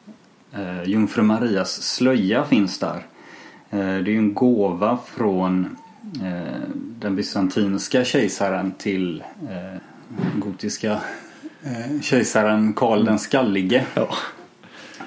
[0.52, 3.06] eh, Jungfru Marias slöja finns där.
[3.70, 5.76] Eh, det är ju en gåva från
[6.22, 6.60] eh,
[6.98, 9.80] den bysantinska kejsaren till eh,
[10.38, 10.98] gotiska
[12.02, 14.08] kejsaren Karl den skallige Ja.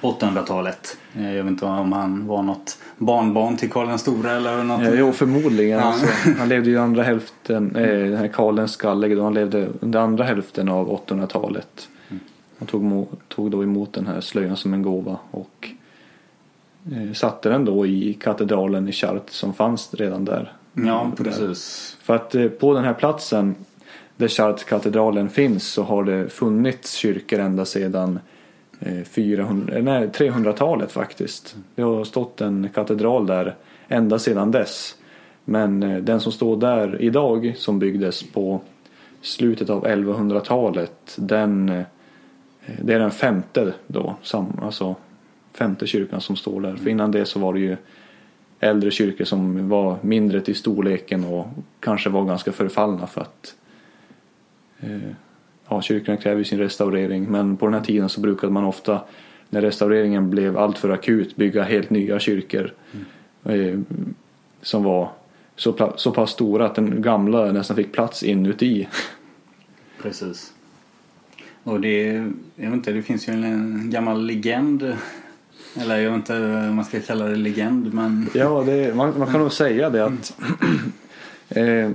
[0.01, 0.97] på 800-talet.
[1.15, 4.83] Eh, jag vet inte om han var något barnbarn till Karl den stora eller något.
[4.85, 5.79] Ja, jo, förmodligen.
[5.79, 5.83] Ja.
[5.85, 9.67] Alltså, han levde ju andra hälften, eh, den här Karl den skallige, då han levde
[9.79, 11.89] under andra hälften av 800-talet.
[12.59, 15.69] Han tog, tog då emot den här slöjan som en gåva och
[17.13, 20.53] satte den då i katedralen i Chartres som fanns redan där.
[20.73, 21.97] Ja, precis.
[22.01, 23.55] För att eh, på den här platsen
[24.15, 28.19] där Chartres-katedralen finns så har det funnits kyrkor ända sedan
[28.79, 31.55] eh, 400, nej, 300-talet faktiskt.
[31.75, 33.55] Det har stått en katedral där
[33.87, 34.95] ända sedan dess.
[35.45, 38.61] Men eh, den som står där idag som byggdes på
[39.21, 41.83] slutet av 1100-talet den eh,
[42.81, 44.15] det är den femte då,
[44.61, 44.95] alltså
[45.53, 46.75] femte kyrkan som står där.
[46.75, 47.77] För innan det så var det ju
[48.59, 51.47] äldre kyrkor som var mindre till storleken och
[51.79, 53.55] kanske var ganska förfallna för att
[54.79, 55.11] eh,
[55.67, 57.31] ja, kyrkorna kräver ju sin restaurering.
[57.31, 59.01] Men på den här tiden så brukade man ofta
[59.49, 62.73] när restaureringen blev alltför akut bygga helt nya kyrkor
[63.43, 63.79] eh,
[64.61, 65.09] som var
[65.55, 68.87] så, så pass stora att den gamla nästan fick plats inuti.
[70.01, 70.53] Precis.
[71.63, 72.03] Och det,
[72.55, 74.95] jag vet inte, det finns ju en gammal legend.
[75.75, 76.35] Eller jag vet inte
[76.69, 80.05] om man ska kalla det legend men Ja, det, man, man kan nog säga det
[80.05, 80.37] att
[81.49, 81.91] eh,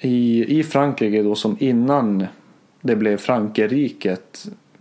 [0.00, 2.26] i, i Frankrike då som innan
[2.80, 4.16] det blev Frankrike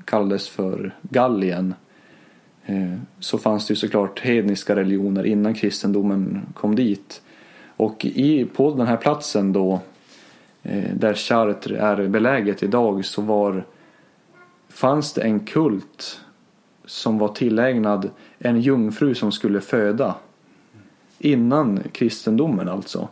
[0.06, 1.74] kallades för Gallien
[2.66, 7.22] eh, så fanns det ju såklart hedniska religioner innan kristendomen kom dit.
[7.78, 9.80] Och i, på den här platsen då
[10.64, 13.66] eh, där Chartres är beläget idag så var
[14.70, 16.20] fanns det en kult
[16.90, 20.16] som var tillägnad en jungfru som skulle föda.
[21.20, 23.08] Innan kristendomen alltså.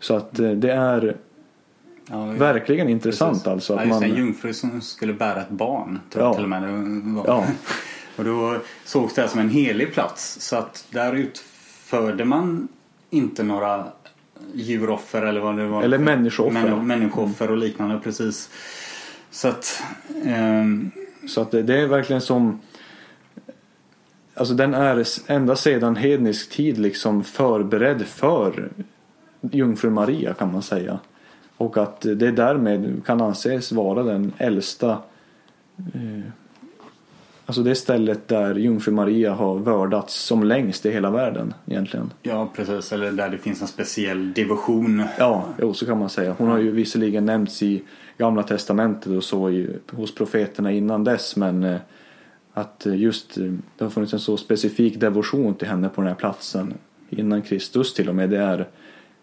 [0.00, 1.16] Så att eh, det är
[2.10, 3.46] ja, verkligen intressant precis.
[3.46, 3.72] alltså.
[3.72, 6.00] Ja, Att just man, en jungfru som skulle bära ett barn.
[6.10, 6.34] Tror Ja.
[6.34, 7.24] till och med.
[7.26, 7.44] Ja.
[8.16, 10.40] Och då sågs det som en helig plats.
[10.40, 12.68] Så att där utförde man
[13.10, 13.84] inte några
[14.54, 15.82] djuroffer eller vad det var.
[15.82, 16.70] Eller människooffer.
[16.70, 18.50] Män, människooffer och liknande precis.
[19.30, 19.82] Så att
[20.24, 20.90] ehm,
[21.28, 22.60] Så att det, det är verkligen som
[24.36, 28.68] Alltså den är ända sedan hednisk tid liksom förberedd för
[29.40, 30.98] Jungfru Maria kan man säga.
[31.56, 34.98] Och att det därmed kan anses vara den äldsta
[35.94, 36.32] eh,
[37.46, 42.12] Alltså det stället där Jungfru Maria har vördats som längst i hela världen egentligen.
[42.22, 42.92] ja precis.
[42.92, 45.04] Eller där det finns en speciell devotion.
[45.18, 46.34] Ja, jo, så kan man säga.
[46.38, 47.82] Hon har ju visserligen nämnts i
[48.18, 51.76] Gamla Testamentet och så i, hos profeterna innan dess men eh,
[52.56, 56.08] att eh, just eh, det har funnits en så specifik devotion till henne på den
[56.08, 56.74] här platsen
[57.10, 58.30] innan Kristus till och med.
[58.30, 58.68] Det är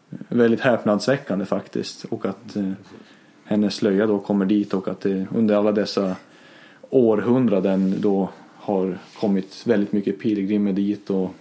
[0.10, 2.72] väldigt häpnadsväckande faktiskt och att eh,
[3.44, 6.16] hennes slöja då kommer dit och att det under alla dessa
[6.90, 11.34] århundraden då har kommit väldigt mycket pilgrimer dit och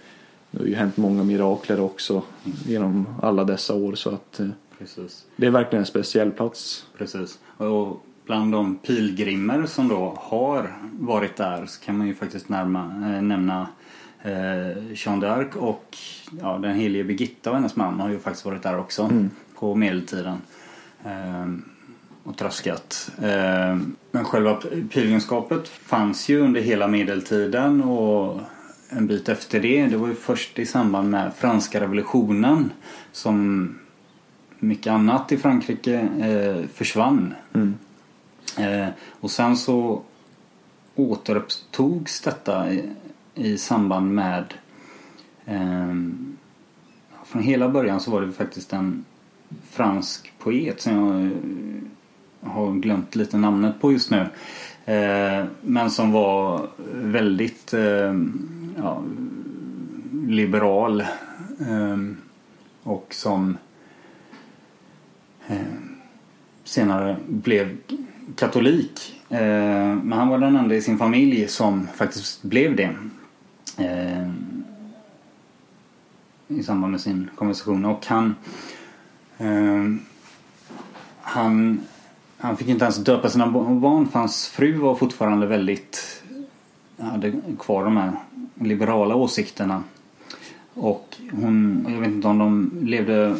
[0.51, 2.21] det har ju hänt många mirakler också
[2.65, 4.47] genom alla dessa år så att eh,
[4.79, 5.25] Precis.
[5.35, 6.87] det är verkligen en speciell plats.
[6.97, 7.39] Precis.
[7.57, 12.81] Och bland de pilgrimer som då har varit där så kan man ju faktiskt närma,
[12.85, 13.67] eh, nämna
[14.21, 15.97] eh, Jeanne d'Arc och
[16.41, 19.09] ja, den helige Birgitta och hennes man har ju faktiskt varit där också
[19.59, 20.37] på medeltiden.
[21.05, 21.47] Eh,
[22.23, 23.11] och tröskat.
[23.21, 23.77] Eh,
[24.11, 24.55] men själva
[24.89, 28.39] pilgrimskapet fanns ju under hela medeltiden och
[28.89, 29.85] en bit efter det.
[29.85, 32.71] Det var ju först i samband med franska revolutionen
[33.11, 33.69] som
[34.59, 37.33] mycket annat i Frankrike eh, försvann.
[37.53, 37.75] Mm.
[38.57, 38.87] Eh,
[39.19, 40.01] och sen så
[40.95, 42.89] återupptogs detta i,
[43.35, 44.53] i samband med
[45.45, 45.95] eh,
[47.25, 49.05] från hela början så var det faktiskt en
[49.69, 54.27] fransk poet som jag eh, har glömt lite namnet på just nu.
[54.85, 58.15] Eh, men som var väldigt eh,
[58.77, 59.03] ja,
[60.27, 61.01] liberal
[61.59, 61.97] eh,
[62.83, 63.57] och som
[65.47, 65.57] eh,
[66.63, 67.77] senare blev
[68.35, 69.21] katolik.
[69.29, 72.95] Eh, men han var den enda i sin familj som faktiskt blev det.
[73.77, 74.29] Eh,
[76.47, 77.85] i samband med sin konversation.
[77.85, 78.35] Och han,
[79.37, 79.83] eh,
[81.21, 81.81] han,
[82.37, 86.23] han fick inte ens döpa sina barn för hans fru var fortfarande väldigt,
[86.97, 88.11] hade kvar de här
[88.55, 89.83] liberala åsikterna.
[90.73, 93.35] Och hon, jag vet inte om de levde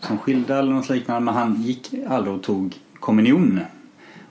[0.00, 3.60] som skilda eller något liknande men han gick aldrig och tog kommunion.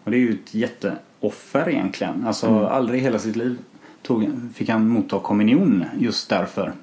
[0.07, 2.27] Och det är ju ett jätteoffer egentligen.
[2.27, 2.65] Alltså mm.
[2.65, 3.57] aldrig i hela sitt liv
[4.01, 6.73] tog, fick han motta kommunion just därför.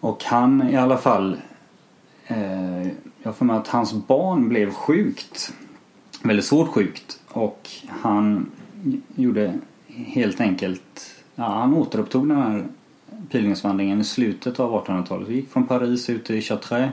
[0.00, 1.36] Och han i alla fall
[2.26, 2.86] eh,
[3.22, 5.52] jag får med att hans barn blev sjukt.
[6.22, 7.20] Väldigt svårt sjukt.
[7.28, 8.50] Och han
[9.14, 9.54] gjorde
[9.88, 12.64] helt enkelt, ja, han återupptog den här
[13.30, 15.28] pilgrimsvandringen i slutet av 1800-talet.
[15.28, 16.90] Vi gick från Paris ut till Chartres.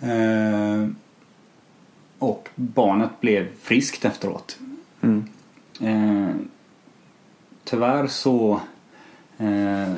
[0.00, 0.88] Eh,
[2.24, 4.58] och barnet blev friskt efteråt.
[5.00, 5.24] Mm.
[5.80, 6.36] Eh,
[7.64, 8.60] tyvärr så
[9.38, 9.92] eh,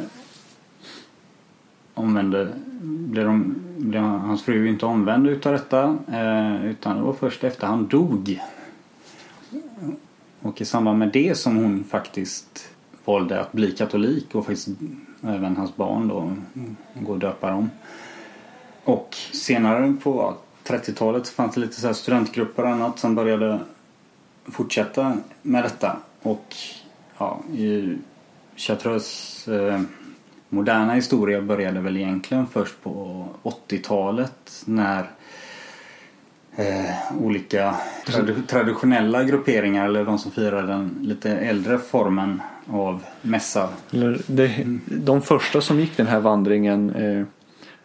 [1.94, 7.44] omvände, blev, de, blev hans fru inte omvänd utav detta eh, utan det var först
[7.44, 8.40] efter han dog.
[10.40, 12.68] Och i samband med det som hon faktiskt
[13.04, 14.68] valde att bli katolik och faktiskt
[15.22, 16.32] även hans barn då
[16.94, 17.70] gå och döpa dem.
[18.84, 20.34] Och senare på
[20.66, 23.61] 30-talet fanns det lite så studentgrupper och annat som började
[24.44, 25.96] fortsätta med detta.
[26.22, 26.55] Och
[27.18, 27.98] ja, i
[28.57, 29.81] Chartreuse eh,
[30.48, 35.11] moderna historia började väl egentligen först på 80-talet när
[36.57, 37.76] eh, olika
[38.07, 43.68] trad traditionella grupperingar eller de som firar den lite äldre formen av mässa.
[44.87, 47.26] De första som gick den här vandringen eh,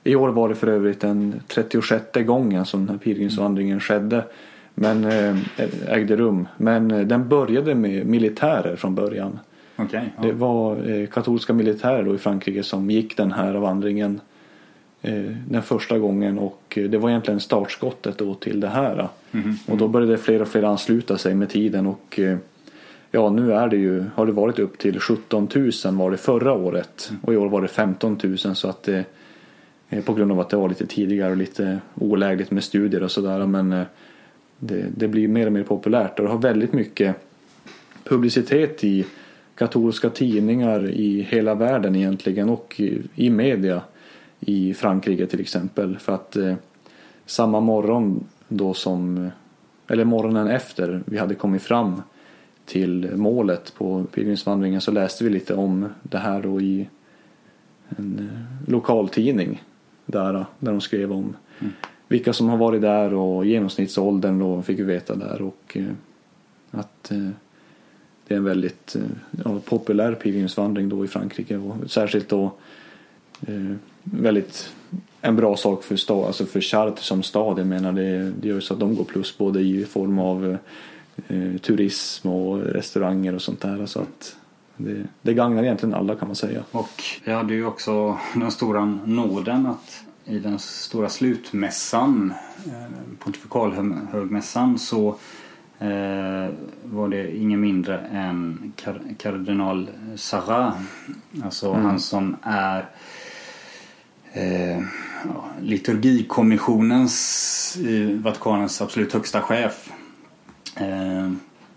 [0.03, 4.23] i år var det för övrigt den 36 gången som den här pilgrimsvandringen skedde.
[4.73, 5.35] Men eh,
[5.87, 6.47] ägde rum.
[6.57, 9.39] Men eh, den började med militärer från början.
[9.77, 10.23] Okay, ja.
[10.23, 14.21] Det var eh, katolska militärer då i Frankrike som gick den här vandringen
[15.49, 19.07] den första gången och det var egentligen startskottet då till det här.
[19.31, 22.19] Mm Och då började fler och fler ansluta sig med tiden och
[23.11, 26.53] ja nu är det ju, har det varit upp till 17 000 var det förra
[26.53, 27.21] året mm.
[27.23, 29.05] och i år var det 15 000 så att det
[29.91, 33.11] Eh, på grund av att det var lite tidigare och lite olägligt med studier och
[33.11, 33.83] sådär men eh,
[34.59, 37.15] det, det blir mer och mer populärt och det har väldigt mycket
[38.03, 39.05] publicitet i
[39.55, 43.81] katolska tidningar i hela världen egentligen och i, i media
[44.39, 45.97] i Frankrike till exempel.
[45.99, 46.55] För att eh,
[47.25, 49.31] samma morgon då som, eh,
[49.87, 52.01] eller morgonen efter vi hade kommit fram
[52.65, 56.87] till målet på pilgrimsvandringen så läste vi lite om det här då i
[57.89, 59.61] en eh, lokaltidning
[60.11, 61.73] där, där de skrev om mm.
[62.07, 65.85] vilka som har varit där och genomsnittsåldern då fick vi veta där och eh,
[66.71, 67.29] att eh,
[68.27, 69.01] det är en väldigt eh,
[69.45, 72.51] ja, populär pilgrimsvandring då i Frankrike och särskilt då
[73.47, 74.73] eh, väldigt
[75.21, 77.59] en bra sak för, stad, alltså för Chartres som stad.
[77.59, 80.57] Jag menar det, det gör så att de går plus både i form av
[81.27, 83.85] eh, turism och restauranger och sånt där.
[83.85, 84.35] Så att
[84.83, 86.63] det, det gagnar egentligen alla kan man säga.
[86.71, 92.33] Och vi hade ju också den stora nåden att i den stora slutmässan,
[92.67, 92.85] eh,
[93.19, 95.09] pontifikalhögmässan, så
[95.79, 96.49] eh,
[96.83, 100.73] var det ingen mindre än kar kardinal Sarah.
[101.43, 101.85] Alltså mm.
[101.85, 102.85] han som är
[104.33, 104.77] eh,
[105.23, 109.91] ja, liturgikommissionens i Vatikanens absolut högsta chef.
[110.75, 111.31] Eh,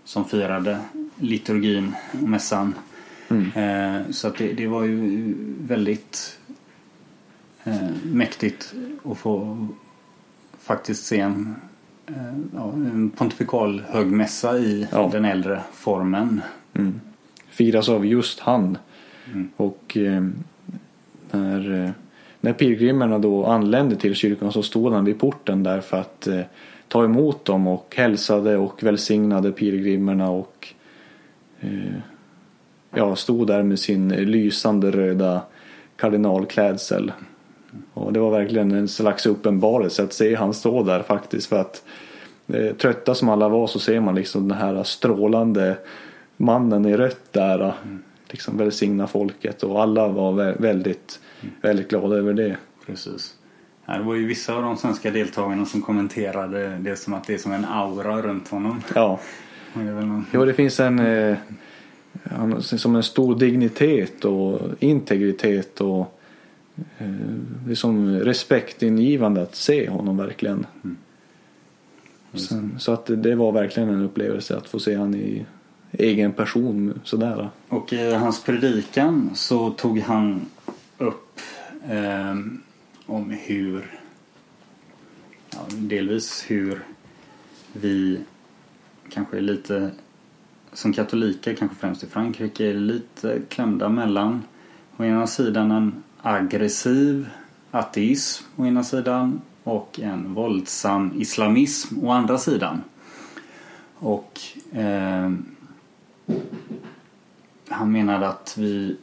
[0.05, 0.79] som firade
[1.19, 2.75] liturgin och mässan.
[3.27, 3.51] Mm.
[3.55, 6.39] Eh, så att det, det, var ju väldigt
[7.63, 9.67] eh, mäktigt att få
[10.59, 11.55] faktiskt se en
[12.07, 15.09] Eh, ja, en pontifikal högmässa i ja.
[15.11, 16.41] den äldre formen.
[16.73, 17.01] Mm.
[17.49, 18.77] Firas av just han.
[19.33, 19.49] Mm.
[19.57, 19.97] Och
[21.31, 21.93] när,
[22.41, 26.27] när pilgrimerna då anlände till kyrkan så stod han vid porten där för att
[26.87, 30.73] ta emot dem och hälsade och välsignade pilgrimerna och
[32.95, 35.41] ja, stod där med sin lysande röda
[35.95, 37.11] kardinalklädsel.
[37.93, 41.83] Och det var verkligen en slags uppenbarelse att se han stå där faktiskt för att
[42.47, 45.77] eh, trötta som alla var så ser man liksom den här strålande
[46.37, 48.03] mannen i rött där mm.
[48.29, 51.19] liksom välsigna folket och alla var väldigt,
[51.61, 52.57] väldigt glada över det.
[52.85, 53.33] Precis.
[53.85, 57.37] det var ju vissa av de svenska deltagarna som kommenterade det som att det är
[57.37, 58.81] som en aura runt honom.
[58.95, 59.19] Ja.
[60.31, 60.99] Jo, det finns en
[62.23, 66.15] eh, som en stor dignitet och integritet och
[66.97, 67.07] Eh,
[67.65, 70.65] det är som respektingivande att se honom verkligen.
[70.83, 70.97] Mm.
[72.33, 75.45] Sen, så att det var verkligen en upplevelse att få se honom i
[75.91, 77.49] egen person sådär.
[77.69, 80.45] Och i hans predikan så tog han
[80.97, 81.39] upp
[81.89, 82.35] eh,
[83.05, 83.99] om hur,
[85.49, 86.83] ja, delvis hur
[87.73, 88.19] vi
[89.09, 89.91] kanske lite,
[90.75, 94.43] som katoliker, kanske främst i Frankrike, är lite klämda mellan
[94.97, 97.29] å ena sidan en aggressiv
[97.71, 102.81] ateism å ena sidan och en våldsam islamism å andra sidan.
[103.95, 104.39] Och
[104.71, 105.31] eh,
[107.69, 108.97] han menade att vi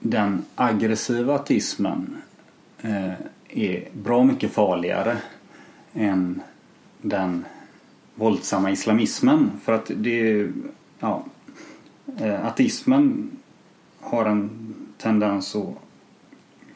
[0.00, 2.16] den aggressiva ateismen
[2.80, 3.12] eh,
[3.48, 5.16] är bra mycket farligare
[5.94, 6.42] än
[7.02, 7.44] den
[8.16, 9.50] våldsamma islamismen.
[9.64, 10.48] För att det
[10.98, 11.24] ja,
[12.18, 13.30] eh, ateismen
[14.00, 15.74] har en tendens att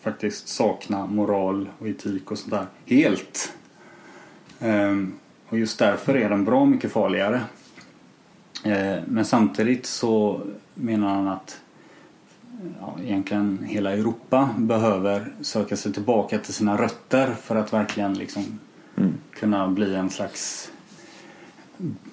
[0.01, 3.53] faktiskt sakna moral och etik och sånt där helt.
[4.61, 5.13] Ehm,
[5.49, 7.41] och just därför är den bra mycket farligare.
[8.65, 10.41] Ehm, men samtidigt så
[10.75, 11.61] menar han att
[12.81, 18.59] ja, egentligen hela Europa behöver söka sig tillbaka till sina rötter för att verkligen liksom
[18.97, 19.15] mm.
[19.31, 20.73] kunna bli en slags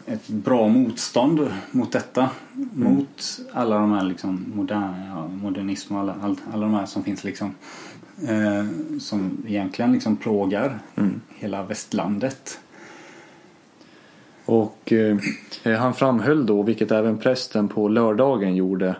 [0.06, 2.30] ett bra motstånd mot detta.
[2.56, 2.94] Mm.
[2.94, 7.04] Mot alla de här liksom modern, ja, modernism och alla, all, alla de här som
[7.04, 7.56] finns liksom.
[8.28, 8.66] Eh,
[9.00, 11.22] som egentligen liksom plågar mm.
[11.30, 12.60] hela västlandet.
[14.46, 15.18] Och eh,
[15.80, 18.96] han framhöll då, vilket även prästen på lördagen gjorde,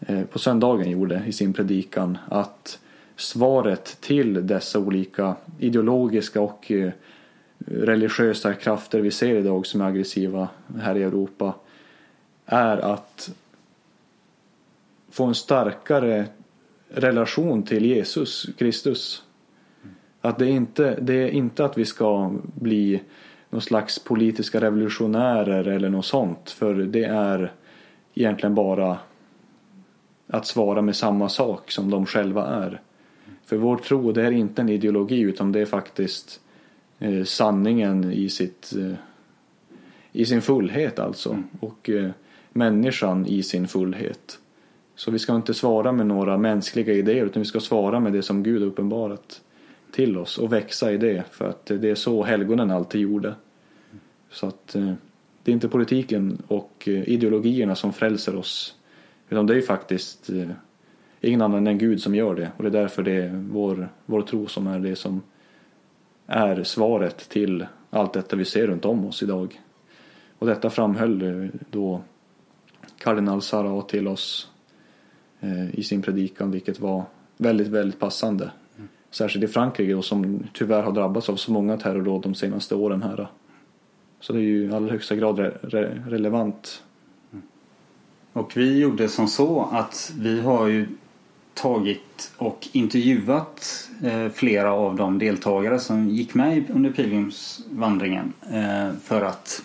[0.00, 2.78] eh, på söndagen gjorde i sin predikan, att
[3.16, 6.92] svaret till dessa olika ideologiska och eh,
[7.70, 10.48] religiösa krafter vi ser idag som är aggressiva
[10.80, 11.54] här i Europa
[12.46, 13.30] är att
[15.10, 16.26] få en starkare
[16.88, 19.22] relation till Jesus Kristus.
[20.20, 23.02] Att det är inte det är inte att vi ska bli
[23.50, 26.50] någon slags politiska revolutionärer eller något sånt.
[26.50, 27.52] För det är
[28.14, 28.98] egentligen bara
[30.26, 32.80] att svara med samma sak som de själva är.
[33.44, 36.40] För vår tro det är inte en ideologi utan det är faktiskt
[36.98, 38.94] eh, sanningen i, sitt, eh,
[40.12, 41.30] i sin fullhet alltså.
[41.30, 41.44] Mm.
[41.60, 42.10] Och eh,
[42.52, 44.38] människan i sin fullhet.
[44.96, 48.22] Så vi ska inte svara med några mänskliga idéer utan vi ska svara med det
[48.22, 49.40] som Gud uppenbarat
[49.92, 53.34] till oss och växa i det för att det är så helgonen alltid gjorde.
[54.30, 54.92] Så att eh,
[55.42, 58.74] det är inte politiken och eh, ideologierna som frälser oss
[59.28, 60.50] utan det är faktiskt eh,
[61.20, 64.22] ingen annan än Gud som gör det och det är därför det är vår, vår
[64.22, 65.22] tro som är det som
[66.30, 69.60] är svaret till allt detta vi ser runt om oss idag.
[70.38, 72.00] Och detta framhöll eh, då
[72.98, 74.50] kardinal Sara till oss
[75.40, 77.04] eh, i sin predikan vilket var
[77.36, 78.50] väldigt, väldigt passande.
[79.10, 83.02] Särskilt i Frankrike och som tyvärr har drabbats av så många terrordåd de senaste åren
[83.02, 83.28] här.
[84.20, 86.82] Så det är ju i allra högsta grad re re relevant.
[87.32, 87.42] Mm.
[88.32, 90.88] Och vi gjorde som så att vi har ju
[91.60, 99.22] tagit och intervjuat eh, flera av de deltagare som gick med under pilgrimsvandringen eh, för
[99.22, 99.62] att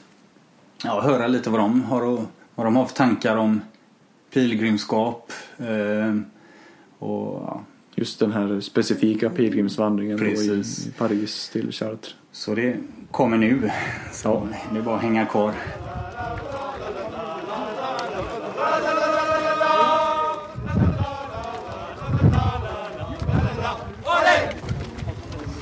[0.84, 2.22] ja, höra lite vad de har och,
[2.56, 3.62] vad de har för tankar om
[4.34, 5.32] pilgrimskap.
[5.58, 6.20] Eh,
[7.00, 7.62] och, ja.
[7.96, 12.16] Just den här specifika pilgrimsvandringen i, i Paris till Chartres.
[12.32, 12.78] Så det
[13.12, 13.72] kommer nu.
[14.12, 14.48] Så ja.
[14.72, 15.54] det är bara att hänga kvar.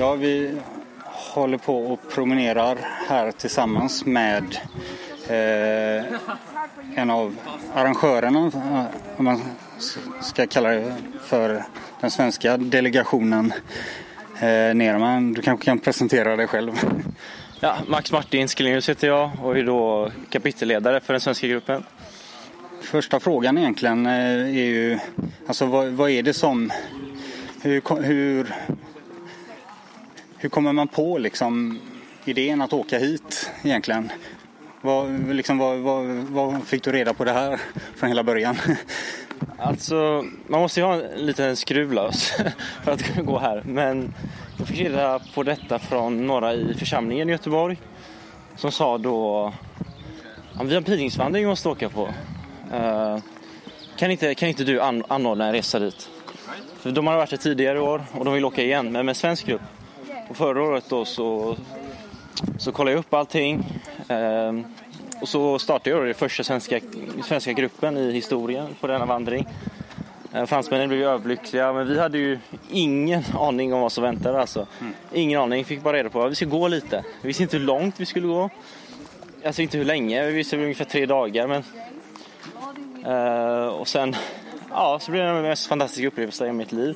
[0.01, 0.51] Ja, vi
[1.05, 2.77] håller på och promenerar
[3.07, 4.43] här tillsammans med
[5.27, 6.05] eh,
[6.95, 7.35] en av
[7.73, 8.51] arrangörerna,
[9.17, 9.41] om man
[10.21, 10.95] ska kalla det
[11.25, 11.63] för
[11.99, 13.53] den svenska delegationen
[14.35, 15.33] eh, Nerman.
[15.33, 16.71] Du kanske kan presentera dig själv?
[17.59, 21.83] Ja, Max Martin Skillenius heter jag och är då kapitelledare för den svenska gruppen.
[22.81, 24.99] Första frågan egentligen eh, är ju,
[25.47, 26.71] alltså vad, vad är det som,
[27.61, 28.53] hur, hur,
[30.41, 31.79] hur kommer man på liksom
[32.25, 34.11] idén att åka hit egentligen?
[34.81, 37.59] Vad, liksom, vad, vad, vad fick du reda på det här
[37.95, 38.55] från hela början?
[39.57, 42.31] Alltså, man måste ju ha en liten skruv lös
[42.83, 43.63] för att kunna gå här.
[43.65, 44.13] Men
[44.57, 47.77] jag fick reda på detta från några i församlingen i Göteborg.
[48.55, 49.53] Som sa då,
[50.63, 52.09] vi har en pilgrimsvandring vi måste åka på.
[52.73, 53.17] Uh,
[53.97, 56.09] kan, inte, kan inte du an anordna en resa dit?
[56.79, 59.15] För de har varit här tidigare år och de vill åka igen, men med en
[59.15, 59.61] svensk grupp.
[60.31, 61.57] Och förra året då så,
[62.57, 63.65] så kollade jag upp allting.
[64.11, 64.61] Uh,
[65.21, 66.79] och så startade jag den första svenska,
[67.23, 69.47] svenska gruppen i historien på denna vandring.
[70.33, 74.67] Eh, fransmännen blev överlyckliga men vi hade ju ingen aning om vad som väntade alltså.
[74.81, 74.93] Mm.
[75.13, 77.03] Ingen aning, fick bara reda på att vi skulle gå lite.
[77.21, 78.49] Vi visste inte hur långt vi skulle gå.
[79.45, 81.63] Alltså inte hur länge, vi visste ungefär tre dagar men...
[83.05, 84.15] Uh, och sen
[84.69, 86.95] ja, så blev det den mest fantastiska upplevelsen i mitt liv.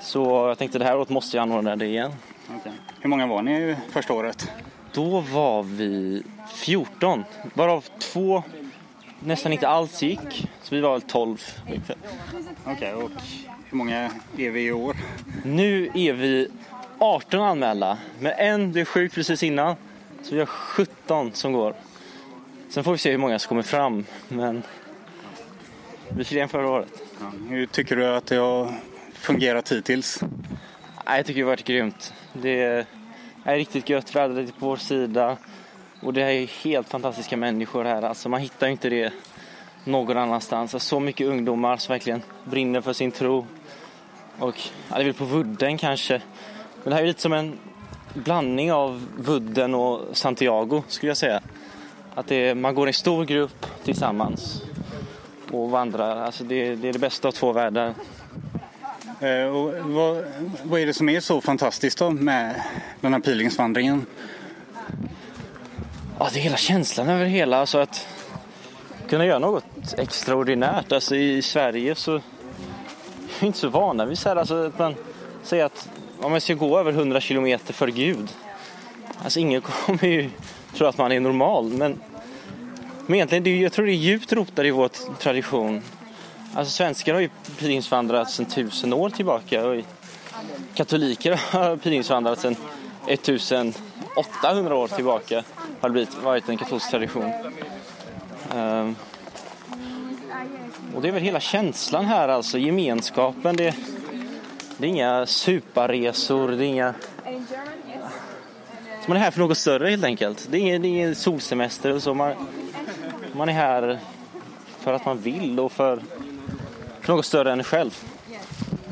[0.00, 2.12] Så jag tänkte det här året måste jag anordna det igen.
[2.48, 2.72] Okej.
[3.00, 4.50] Hur många var ni första året?
[4.92, 6.22] Då var vi
[6.54, 7.24] 14,
[7.54, 8.42] varav två
[9.20, 10.48] nästan inte alls gick.
[10.62, 11.96] Så vi var väl 12 ungefär.
[12.64, 13.10] Okej, och
[13.70, 14.96] hur många är vi i år?
[15.44, 16.48] Nu är vi
[16.98, 19.76] 18 anmälda, men en blev sjuk precis innan.
[20.22, 21.74] Så vi har 17 som går.
[22.68, 24.62] Sen får vi se hur många som kommer fram, men
[26.08, 27.02] vi fler än förra året.
[27.20, 28.74] Ja, hur tycker du att det har
[29.12, 30.20] fungerat hittills?
[31.06, 32.14] Nej, jag tycker det har varit grymt.
[32.32, 32.86] Det är,
[33.44, 35.36] är riktigt gött, vädret är på vår sida.
[36.00, 38.02] Och det är helt fantastiska människor här.
[38.02, 39.12] Alltså man hittar ju inte det
[39.84, 40.84] någon annanstans.
[40.84, 43.46] Så mycket ungdomar som verkligen brinner för sin tro.
[44.38, 44.54] Och
[44.90, 46.22] ja, det är väl på Vudden kanske.
[46.82, 47.58] Men det här är lite som en
[48.14, 51.40] blandning av Vudden och Santiago skulle jag säga.
[52.14, 54.62] Att det är, man går i en stor grupp tillsammans
[55.50, 56.16] och vandrar.
[56.16, 57.94] Alltså det, det är det bästa av två världar.
[59.24, 60.24] Eh, och vad,
[60.62, 62.62] vad är det som är så fantastiskt då med
[63.00, 64.06] den här pilgrimsvandringen?
[66.18, 67.58] Ja, det är hela känslan över hela.
[67.58, 68.08] Alltså att
[69.08, 69.64] kunna göra något
[69.98, 70.92] extraordinärt.
[70.92, 72.20] Alltså i Sverige så är
[73.40, 74.36] vi inte så vana vid så här.
[74.36, 74.94] Alltså att man
[75.42, 75.88] säger att
[76.20, 78.28] om man ska gå över 100 kilometer för Gud.
[79.22, 80.30] Alltså ingen kommer ju
[80.74, 81.64] tro att man är normal.
[81.64, 82.00] Men,
[83.06, 85.82] men egentligen, det jag tror det är djupt rotat i vår tradition.
[86.56, 87.28] Alltså svenskar har ju
[87.58, 89.66] pilgrimsvandrat sedan tusen år tillbaka.
[89.66, 89.84] Och
[90.74, 92.56] katoliker har pilgrimsvandrat sedan
[93.06, 95.44] 1800 år tillbaka.
[95.80, 97.32] Har det blivit, varit en katolsk tradition.
[98.54, 98.96] Um,
[100.94, 103.56] och det är väl hela känslan här alltså, gemenskapen.
[103.56, 103.74] Det,
[104.78, 106.94] det är inga suparresor, det är inga...
[109.04, 110.46] Så man är här för något större helt enkelt.
[110.50, 112.14] Det är ingen, det är ingen solsemester och så.
[112.14, 112.34] Man,
[113.32, 113.98] man är här
[114.80, 116.23] för att man vill och för, för
[117.12, 118.04] något större än själv.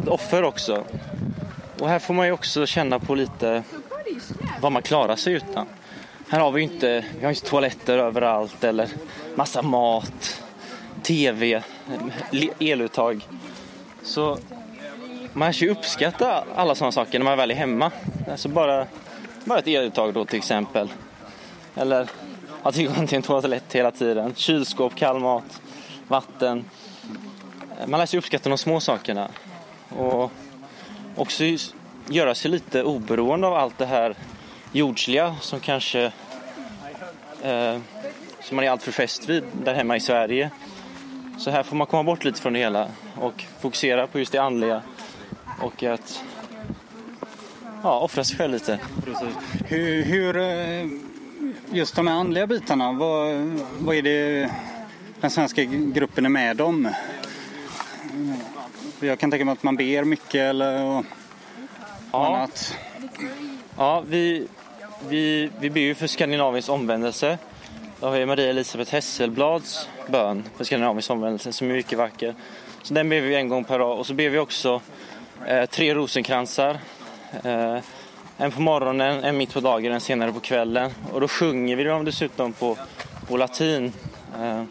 [0.02, 0.84] Ett offer också.
[1.80, 3.62] Och här får man ju också känna på lite
[4.60, 5.66] vad man klarar sig utan.
[6.28, 8.88] Här har vi ju inte, vi har inte toaletter överallt eller
[9.34, 10.42] massa mat,
[11.02, 11.62] tv,
[12.58, 13.26] eluttag.
[14.02, 14.38] Så
[15.32, 17.90] man ska ju uppskatta alla sådana saker när man väl är hemma.
[18.30, 18.86] Alltså bara,
[19.44, 20.88] bara ett eluttag då till exempel.
[21.74, 22.08] Eller
[22.62, 24.34] ha tillgång till en toalett hela tiden.
[24.34, 25.60] Kylskåp, kall mat,
[26.08, 26.64] vatten.
[27.86, 29.28] Man lär sig uppskatta de små sakerna.
[29.88, 30.32] Och
[31.16, 31.44] också
[32.08, 34.14] göra sig lite oberoende av allt det här
[34.72, 36.12] jordsliga som kanske
[37.42, 37.78] eh,
[38.40, 40.50] som man är alltför fäst vid där hemma i Sverige.
[41.38, 42.88] Så här får man komma bort lite från det hela
[43.20, 44.82] och fokusera på just det andliga
[45.60, 46.24] och att
[47.82, 48.78] ja, offra sig själv lite.
[49.04, 49.36] Precis.
[49.66, 50.86] Hur, hur, eh,
[51.70, 53.34] just de här andliga bitarna, vad,
[53.78, 54.50] vad är det
[55.20, 56.88] den svenska gruppen är med om?
[59.00, 61.04] Jag kan tänka mig att man ber mycket eller och
[62.12, 62.26] Ja.
[62.26, 62.76] annat.
[63.76, 64.46] Ja, vi,
[65.08, 67.38] vi, vi ber ju för Skandinaviens omvändelse.
[68.00, 72.34] Då har vi Maria Elisabeth Hesselblads bön för Skandinaviens omvändelse som är mycket vacker.
[72.82, 74.80] Så den ber vi en gång per dag och så ber vi också
[75.46, 76.78] eh, tre rosenkransar.
[77.44, 77.78] Eh,
[78.36, 80.90] en på morgonen, en mitt på dagen, en senare på kvällen.
[81.12, 82.76] Och då sjunger vi dem dessutom på,
[83.28, 83.92] på latin.
[84.40, 84.62] Eh,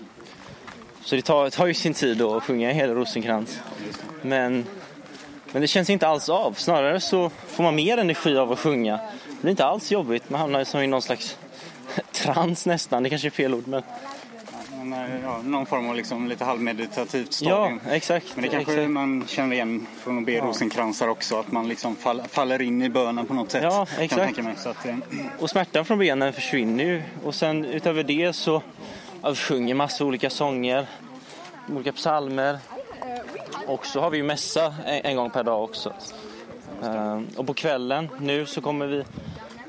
[1.04, 3.60] så det tar, tar ju sin tid då att sjunga en hel rosenkrans.
[4.22, 4.66] Men
[5.52, 6.54] men det känns inte alls av.
[6.54, 9.00] Snarare så får man mer energi av att sjunga.
[9.42, 10.30] Det är inte alls jobbigt.
[10.30, 11.38] Man hamnar som i någon slags
[12.12, 13.04] trans nästan.
[13.04, 13.68] Det kanske är fel ord.
[13.68, 13.84] Men...
[14.94, 17.80] Eh, ja, någon form av liksom lite halvmeditativt Ja, stadium.
[17.90, 18.26] exakt.
[18.36, 18.90] Men det kanske exakt.
[18.90, 21.40] man känner igen från att be rosenkransar också.
[21.40, 23.64] Att man liksom fall, faller in i bönen på något sätt.
[23.64, 24.24] Ja, exakt.
[24.24, 24.56] tänka mig.
[24.66, 24.96] Att, eh,
[25.40, 27.04] Och smärtan från benen försvinner ju.
[27.24, 28.62] Och sen utöver det så
[29.22, 30.88] ja, vi sjunger massa olika sånger.
[31.70, 32.58] Olika psalmer.
[33.68, 35.94] Och så har vi ju mässa en, gång per dag också.
[36.84, 39.04] Ehm, och på kvällen nu så kommer vi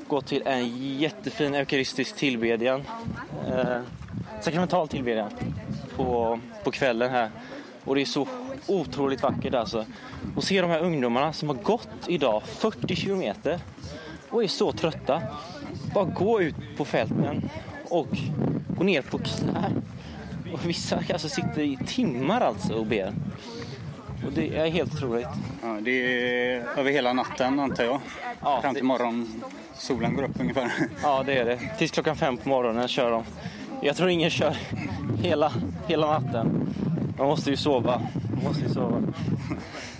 [0.07, 2.83] gå till en jättefin eukaristisk tillbedjan.
[3.47, 3.83] Ehm,
[4.41, 5.31] sakramental tillbedjan
[5.95, 7.29] på, på kvällen här.
[7.83, 8.27] Och det är så
[8.67, 9.85] otroligt vackert alltså.
[10.35, 13.59] Och se de här ungdomarna som har gått idag 40 kilometer
[14.29, 15.21] och är så trötta.
[15.93, 17.49] Bara gå ut på fälten
[17.89, 18.07] och
[18.77, 19.71] gå ner på knä.
[20.53, 23.13] Och vissa alltså sitter i timmar alltså och ber.
[24.25, 25.27] Och det är helt otroligt.
[25.61, 27.99] ja, det är över hela natten antar jag.
[28.41, 29.43] Ja, Fram till det- morgon.
[29.77, 30.71] Solen går upp ungefär.
[31.03, 31.59] Ja, det är det.
[31.77, 33.23] Tills klockan fem på morgonen kör de.
[33.81, 34.57] Jag tror ingen kör
[35.21, 35.51] hela,
[35.87, 36.73] hela natten.
[37.17, 38.01] Man måste ju sova.
[38.35, 39.01] Man måste ju sova.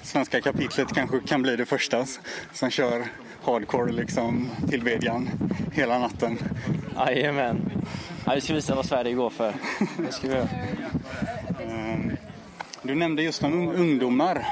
[0.01, 2.05] Svenska kapitlet kanske kan bli det första
[2.53, 3.03] som kör
[3.43, 5.30] hardcore liksom tillbedjan
[5.72, 6.38] hela natten.
[6.97, 7.72] Jajamän.
[8.26, 9.53] Ja, vi ska visa vad Sverige går för.
[9.97, 10.47] Det ska vi göra.
[11.70, 12.11] Ehm,
[12.82, 14.45] Du nämnde just om ungdomar.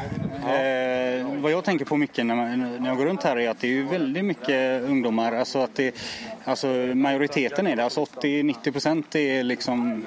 [0.43, 3.59] Eh, vad jag tänker på mycket när, man, när jag går runt här är att
[3.59, 5.31] det är väldigt mycket ungdomar.
[5.33, 5.95] Alltså att det,
[6.43, 10.05] alltså majoriteten är det, alltså 80-90 procent är liksom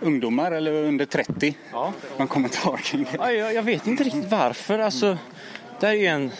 [0.00, 1.54] ungdomar eller under 30.
[1.72, 1.92] Ja.
[2.18, 3.10] Någon kommentar kring det?
[3.18, 4.78] Ja, jag, jag vet inte riktigt varför.
[4.78, 5.18] Alltså,
[5.80, 6.30] det här är ju en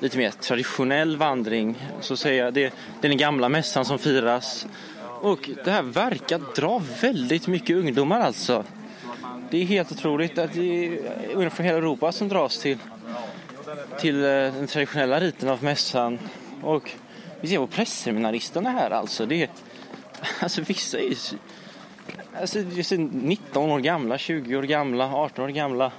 [0.00, 1.88] lite mer traditionell vandring.
[2.00, 2.50] Så att säga.
[2.50, 4.66] Det, det är den gamla mässan som firas.
[5.20, 8.64] Och det här verkar dra väldigt mycket ungdomar alltså.
[9.50, 12.78] Det är helt otroligt att det är ungdomar från hela Europa som dras till,
[14.00, 16.18] till eh, den traditionella riten av mässan.
[16.62, 16.90] Och
[17.40, 19.26] vi ser på pressseminaristerna här alltså.
[19.26, 19.50] Det
[20.40, 21.14] alltså vissa är
[22.40, 25.92] alltså, det är 19 år gamla, 20 år gamla, 18 år gamla.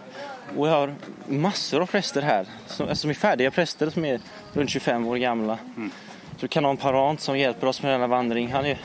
[0.57, 0.95] Och jag har
[1.27, 4.19] massor av präster här som, alltså, som är färdiga präster som är
[4.53, 5.57] runt 25 år gamla.
[5.77, 5.91] Mm.
[6.37, 8.51] Så kan ha en parant som hjälper oss med denna vandring.
[8.51, 8.79] Han är,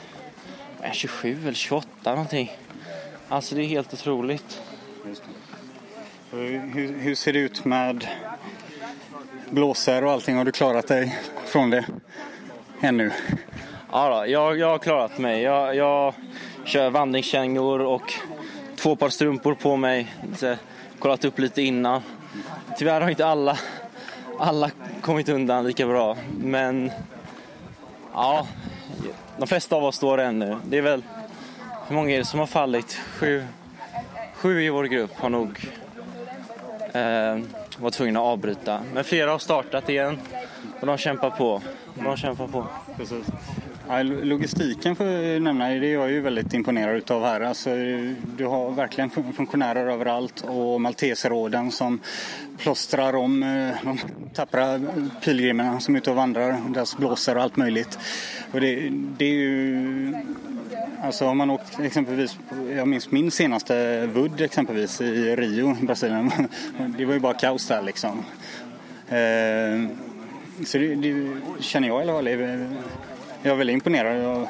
[0.80, 2.52] är 27 eller 28 någonting.
[3.28, 4.62] Alltså det är helt otroligt.
[6.30, 8.08] Hur, hur, ser det ut med
[9.50, 10.36] blåsor och allting?
[10.36, 11.84] Har du klarat dig från det
[12.80, 13.10] ännu?
[13.92, 15.42] Ja, då, jag, jag har klarat mig.
[15.42, 16.14] Jag, jag
[16.64, 18.12] kör vandringskängor och
[18.76, 20.14] två par strumpor på mig.
[20.36, 20.56] Så,
[20.98, 22.02] kollat upp lite innan.
[22.78, 23.58] Tyvärr har inte alla,
[24.38, 26.16] alla kommit undan lika bra.
[26.38, 26.90] Men
[28.12, 28.46] ja,
[29.38, 30.56] de flesta av oss står ännu.
[30.64, 31.02] Det är väl,
[31.88, 32.92] hur många är det som har fallit?
[32.92, 33.44] Sju,
[34.34, 35.68] sju i vår grupp har nog
[36.92, 37.38] eh,
[37.78, 38.80] varit tvungna att avbryta.
[38.94, 40.18] Men flera har startat igen
[40.80, 41.62] och de kämpar på.
[41.94, 42.66] De kämpar på.
[42.96, 43.26] Precis.
[43.88, 47.40] Ja, logistiken får jag nämna, det är jag ju väldigt imponerad utav här.
[47.40, 47.70] Alltså,
[48.36, 52.00] du har verkligen funktionärer överallt och Malteserorden som
[52.58, 53.98] plåstrar om eh, de
[54.34, 54.80] tappra
[55.24, 57.98] pilgrimerna som är ute och vandrar, deras blåsor och allt möjligt.
[58.52, 60.14] Och det, det är ju
[61.02, 62.38] Alltså har man åkt exempelvis,
[62.76, 66.30] jag minns min senaste Wood exempelvis i Rio, Brasilien.
[66.98, 68.18] Det var ju bara kaos där liksom.
[69.08, 69.96] Eh,
[70.66, 72.28] så det, det känner jag i alla fall
[73.44, 74.48] jag är väldigt imponerad av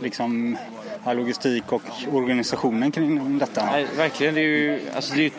[0.00, 0.58] liksom,
[1.06, 1.82] logistik och
[2.12, 3.64] organisationen kring detta.
[3.64, 5.32] Nej, verkligen, det är ju, alltså det är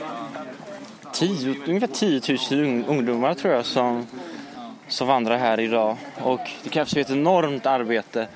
[1.14, 2.22] tio, ungefär 10
[2.52, 4.08] 000 ungdomar tror jag som,
[4.88, 5.98] som vandrar här idag.
[6.24, 8.28] Och det krävs ju ett enormt arbete.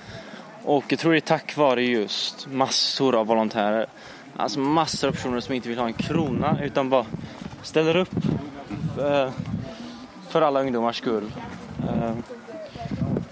[0.64, 3.86] Och jag tror det är tack vare just massor av volontärer.
[4.36, 7.06] Alltså massor av personer som inte vill ha en krona utan bara
[7.64, 8.16] ställer upp
[9.00, 9.30] eh,
[10.30, 11.32] för alla ungdomars skull.
[11.80, 12.35] Eh,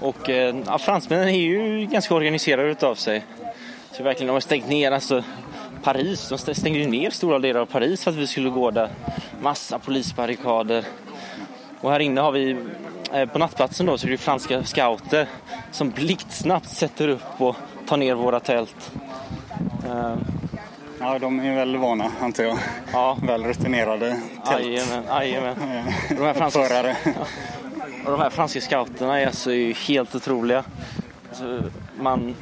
[0.03, 3.23] Eh, och eh, ja, fransmännen är ju ganska organiserade utav sig.
[3.91, 5.23] Så verkligen, de har stängt ner alltså,
[5.83, 6.29] Paris.
[6.29, 8.89] De stängde ju ner stora delar av Paris för att vi skulle gå där.
[9.41, 10.85] Massa polisbarrikader.
[11.81, 12.57] Och här inne har vi
[13.13, 15.27] eh, på nattplatsen då så är det franska scouter
[15.71, 17.55] som blixtsnabbt sätter upp och
[17.87, 18.91] tar ner våra tält.
[19.85, 20.15] Uh,
[20.99, 22.57] ja, de är väl vana antar jag.
[22.93, 23.17] Ja.
[23.27, 24.65] Väl rutinerade tält.
[24.65, 25.55] Jajamän, jajamän.
[26.09, 26.97] De här franska, Förare.
[28.05, 29.51] Och de här franska scouterna är alltså
[29.87, 30.63] helt otroliga.
[31.29, 31.63] Alltså,
[31.99, 32.35] man,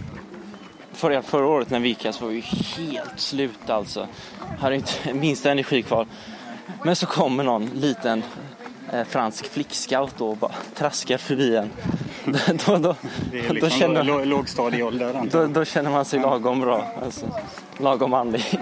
[0.93, 4.07] förra, förra året när vi gick här så var vi helt slut alltså.
[4.59, 6.07] Hade inte minsta energi kvar.
[6.83, 8.23] Men så kommer någon liten
[8.93, 11.69] eh, fransk flickscout då och bara traskar förbi en.
[12.65, 12.95] då, då,
[13.31, 15.21] liksom då känner, lågstadieålder.
[15.31, 16.85] Då, då känner man sig lagom bra.
[17.03, 17.25] Alltså,
[17.77, 18.59] lagom manlig.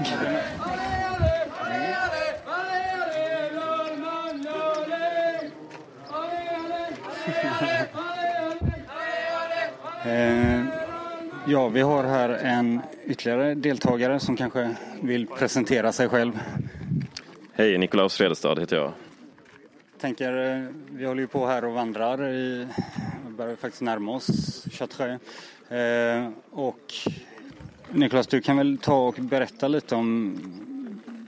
[10.05, 10.65] Eh,
[11.47, 16.39] ja, vi har här en ytterligare deltagare som kanske vill presentera sig själv.
[17.53, 18.91] Hej, Nikolaus Redestad heter jag.
[20.01, 22.67] Tänker, eh, vi håller ju på här och vandrar i,
[23.27, 25.21] vi börjar faktiskt närma oss Chartreux.
[25.71, 26.93] Eh, och
[27.91, 30.37] Nikolaus, du kan väl ta och berätta lite om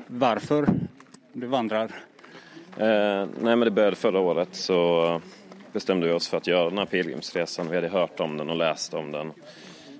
[0.07, 0.67] varför
[1.33, 1.91] du vandrar?
[2.77, 5.21] Eh, nej, men det började förra året så
[5.73, 7.69] bestämde vi oss för att göra den här pilgrimsresan.
[7.69, 9.31] Vi hade hört om den och läst om den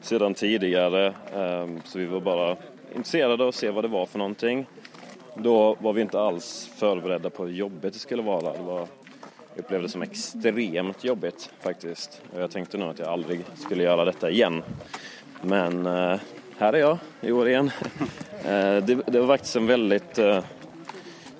[0.02, 1.14] sedan tidigare.
[1.36, 2.58] Ehm, så vi var bara
[2.96, 4.66] intresserade av att se vad det var för någonting.
[5.36, 8.54] Då var vi inte alls förberedda på hur jobbigt det skulle vara.
[8.54, 8.88] Det var, jag
[9.56, 12.22] upplevde det som extremt jobbigt faktiskt.
[12.36, 14.64] Jag tänkte nog att jag aldrig skulle göra detta igen.
[15.42, 16.20] Men eh,
[16.58, 17.72] här är jag i år igen.
[18.46, 20.44] Eh, det, det var faktiskt en väldigt eh,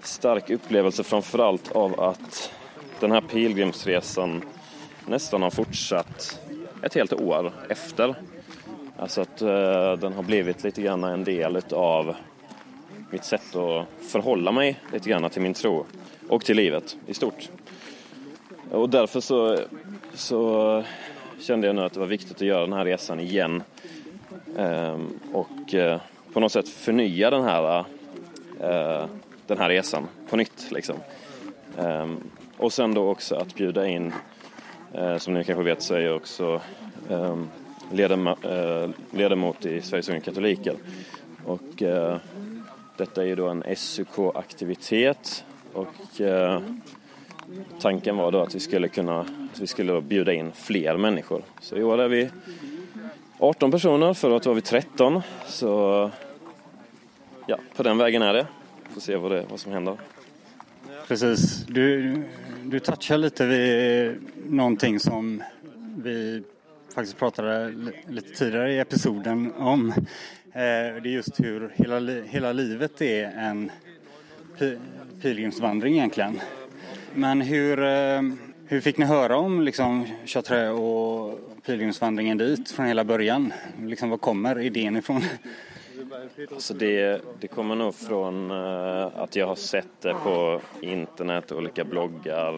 [0.02, 2.52] stark upplevelse framförallt av att
[3.02, 4.42] den här pilgrimsresan
[5.06, 6.42] nästan har fortsatt
[6.82, 8.16] ett helt år efter.
[8.98, 12.16] Alltså att eh, den har blivit lite grann en del av
[13.10, 15.86] mitt sätt att förhålla mig lite grann till min tro
[16.30, 17.50] och till livet i stort.
[18.72, 19.58] Och därför så,
[20.14, 20.84] så
[21.40, 23.64] kände jag nu att det var viktigt att göra den här resan igen
[24.56, 26.02] um, och eh,
[26.34, 27.86] på något sätt förnya den här
[28.60, 29.06] eh,
[29.48, 30.72] den här resan på nytt.
[30.72, 30.96] Liksom.
[31.78, 32.18] Ehm,
[32.62, 34.14] och sen då också att bjuda in,
[34.94, 36.62] eh, som ni kanske vet så är jag också
[37.10, 37.36] eh,
[37.92, 40.76] ledamot, eh, ledamot i Sveriges Unga Katoliker.
[41.46, 42.18] Och eh,
[42.98, 46.62] detta är ju då en SUK-aktivitet och eh,
[47.80, 51.42] tanken var då att vi skulle kunna att vi skulle bjuda in fler människor.
[51.62, 52.30] Så i år är vi
[53.40, 55.22] 18 personer, förra året var vi 13.
[55.46, 56.12] Så
[57.48, 58.48] ja, på den vägen är det.
[58.94, 59.98] Får se vad, det, vad som händer.
[61.08, 61.66] Precis.
[61.68, 62.16] Du,
[62.64, 64.18] du touchar lite vid
[64.50, 65.44] någonting som
[66.04, 66.44] vi
[66.96, 67.74] faktiskt pratade
[68.08, 69.90] lite tidigare i episoden om.
[69.90, 73.72] Eh, det är just hur hela, hela livet är en
[75.22, 76.40] pilgrimsvandring egentligen.
[77.14, 78.22] Men hur, eh,
[78.68, 83.54] hur fick ni höra om liksom, Chartres och pilgrimsvandringen dit från hela början?
[83.82, 85.22] Liksom, var kommer idén ifrån?
[86.52, 91.84] Alltså det, det kommer nog från eh, att jag har sett det på internet, olika
[91.84, 92.54] bloggar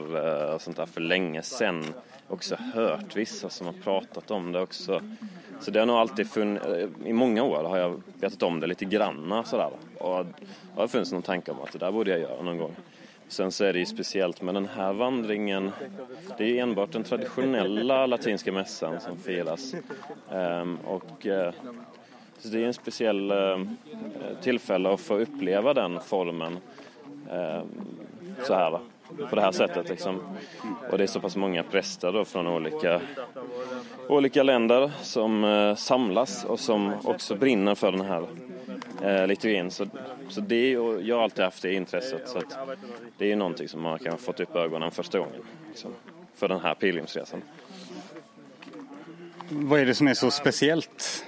[0.47, 1.85] eh, och sånt där för länge sedan.
[2.27, 5.01] Också hört vissa som har pratat om det också.
[5.59, 8.67] Så det har nog alltid funnits, eh, i många år har jag vetat om det
[8.67, 9.69] lite granna sådär.
[9.97, 12.75] Och det har funnits någon tanke om att det där borde jag göra någon gång.
[13.27, 15.71] Sen så är det ju speciellt med den här vandringen.
[16.37, 19.75] Det är ju enbart den traditionella latinska mässan som firas.
[20.31, 21.27] Ehm, och
[22.43, 23.59] så det är en speciell eh,
[24.41, 26.57] tillfälle att få uppleva den formen
[27.31, 27.63] eh,
[28.43, 28.79] så här
[29.29, 29.89] på det här sättet.
[29.89, 30.21] Liksom.
[30.91, 33.01] Och det är så pass många präster då från olika,
[34.07, 38.27] olika länder som eh, samlas och som också brinner för den här
[39.01, 39.71] eh, liturgin.
[39.71, 39.85] Så,
[40.29, 42.29] så det är, jag har alltid haft det intresset.
[42.29, 42.57] Så att
[43.17, 45.91] det är någonting som man kan ha fått upp ögonen första gången liksom,
[46.35, 47.41] för den här pilgrimsresan.
[49.49, 51.25] Vad är det som är så speciellt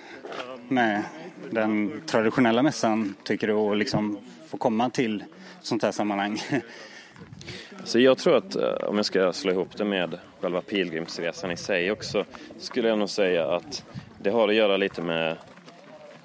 [0.70, 1.04] med
[1.52, 5.24] den traditionella mässan, tycker du, att liksom få komma till
[5.62, 6.42] sånt här sammanhang?
[7.84, 11.58] Så jag tror att eh, om jag ska slå ihop det med själva pilgrimsresan i
[11.58, 12.26] sig också
[12.60, 13.84] skulle jag nog säga att
[14.22, 15.38] det har att göra lite med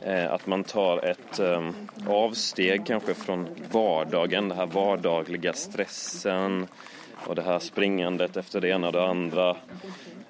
[0.01, 1.71] eh, att man tar ett eh,
[2.07, 6.67] avsteg kanske från vardagen, den här vardagliga stressen
[7.27, 9.57] och det här springandet efter det ena och det andra.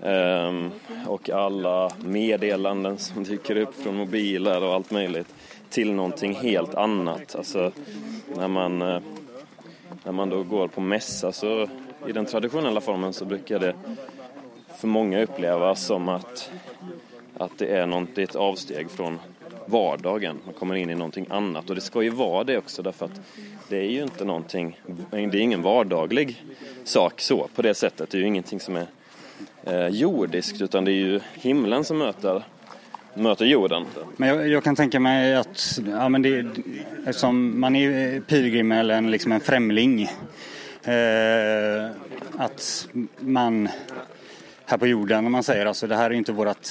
[0.03, 0.71] Ehm,
[1.07, 5.35] och alla meddelanden som dyker upp från mobiler och allt möjligt
[5.71, 7.35] till någonting helt annat.
[7.35, 7.73] Alltså
[8.37, 9.01] när man eh,
[10.05, 11.69] när man då går på mässa så
[12.07, 13.75] i den traditionella formen så brukar det
[14.77, 16.51] för många upplevas som att,
[17.37, 19.19] att det är något, ett avsteg från
[19.71, 20.39] vardagen.
[20.45, 23.21] Man kommer in i någonting annat och det ska ju vara det också därför att
[23.69, 26.45] det är ju inte någonting, det är ingen vardaglig
[26.85, 28.11] sak så på det sättet.
[28.11, 28.87] Det är ju ingenting som är
[29.65, 32.43] eh, jordiskt utan det är ju himlen som möter
[33.15, 33.87] möter jorden.
[34.17, 36.47] Men jag, jag, kan tänka mig att ja, men det,
[37.07, 40.03] eftersom man är pilgrim eller en, liksom en främling
[40.83, 41.91] eh,
[42.39, 43.69] att man
[44.65, 46.69] här på jorden, om man säger alltså det här är inte vårt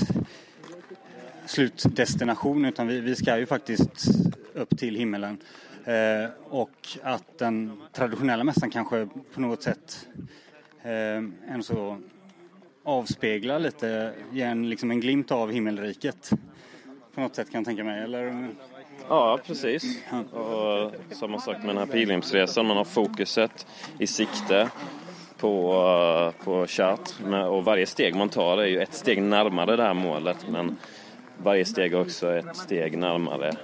[1.50, 4.06] slutdestination utan vi, vi ska ju faktiskt
[4.54, 5.38] upp till himmelen.
[5.86, 10.08] Eh, och att den traditionella mässan kanske på något sätt
[10.84, 11.98] eh, så
[12.84, 16.32] avspeglar lite, ger en, liksom en glimt av himmelriket.
[17.16, 18.48] På något sätt kan jag tänka mig, eller?
[19.08, 19.84] Ja, precis.
[20.32, 23.68] Och samma sak med den här pilgrimsresan, man har fokuset
[24.00, 24.70] i sikte
[25.38, 25.74] på,
[26.38, 27.20] eh, på Chartres
[27.50, 30.78] och varje steg man tar är ju ett steg närmare det här målet men
[31.44, 33.56] varje steg är också ett steg närmare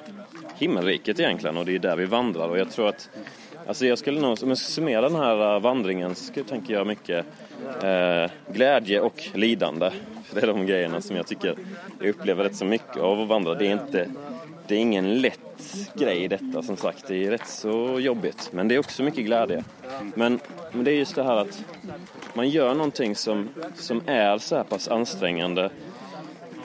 [0.55, 3.09] himmelriket egentligen och det är där vi vandrar och jag tror att
[3.67, 6.87] Alltså jag skulle nog, om jag ska summera den här eh, vandringen så tänker jag
[6.87, 7.25] mycket
[7.83, 9.91] eh, glädje och lidande.
[10.33, 11.55] Det är de grejerna som jag tycker
[11.99, 13.53] jag upplever rätt så mycket av att vandra.
[13.53, 14.09] Det är, inte,
[14.67, 17.07] det är ingen lätt grej detta som sagt.
[17.07, 18.49] Det är rätt så jobbigt.
[18.53, 19.63] Men det är också mycket glädje.
[20.15, 20.39] Men,
[20.71, 21.63] men det är just det här att
[22.33, 25.69] man gör någonting som, som är så här pass ansträngande.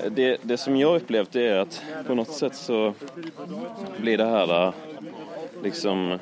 [0.08, 2.94] Det, det som jag upplevt är att på något sätt så
[4.00, 4.74] blir det här eh,
[5.62, 6.18] liksom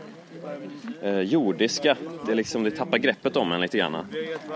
[1.02, 1.96] eh, jordiska.
[2.26, 3.96] Det, är liksom, det tappar greppet om en lite grann.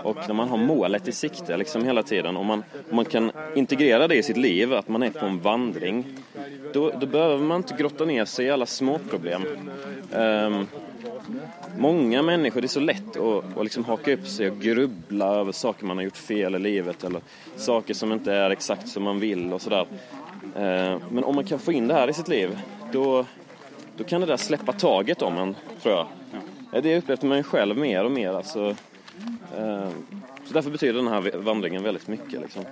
[0.03, 3.31] Och när man har målet i sikte liksom hela tiden, och man, och man kan
[3.55, 6.05] integrera det i sitt liv, att man är på en vandring,
[6.73, 9.45] då, då behöver man inte grotta ner sig i alla små problem.
[10.11, 10.67] Um,
[11.77, 15.51] många människor, det är så lätt att, att liksom haka upp sig och grubbla över
[15.51, 17.21] saker man har gjort fel i livet eller
[17.55, 19.85] saker som inte är exakt som man vill och sådär.
[20.55, 22.59] Ehm, men om man kan få in det här i sitt liv,
[22.91, 23.25] då,
[23.97, 26.07] då kan det där släppa taget om en, tror jag.
[26.71, 26.81] Ja.
[26.81, 28.29] Det upplevde man själv mer och mer.
[28.29, 28.75] Alltså,
[29.57, 29.89] eh,
[30.45, 32.41] så därför betyder den här vandringen väldigt mycket.
[32.41, 32.63] Liksom.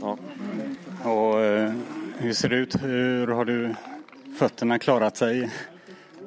[0.00, 0.18] Ja.
[1.10, 1.72] Och, eh,
[2.18, 2.82] hur ser det ut?
[2.82, 3.74] Hur har du
[4.38, 5.50] fötterna klarat sig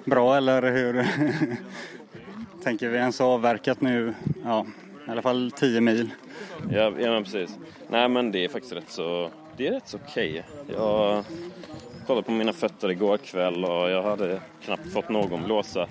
[0.05, 1.07] bra eller hur?
[2.63, 4.13] Tänker vi ens avverkat nu,
[4.43, 4.65] ja,
[5.07, 6.09] i alla fall 10 mil.
[6.71, 7.57] Ja, ja precis.
[7.89, 10.43] Nej men det är faktiskt rätt så, det är rätt så okej.
[10.67, 11.23] Jag
[12.07, 15.87] kollade på mina fötter igår kväll och jag hade knappt fått någon blåsa.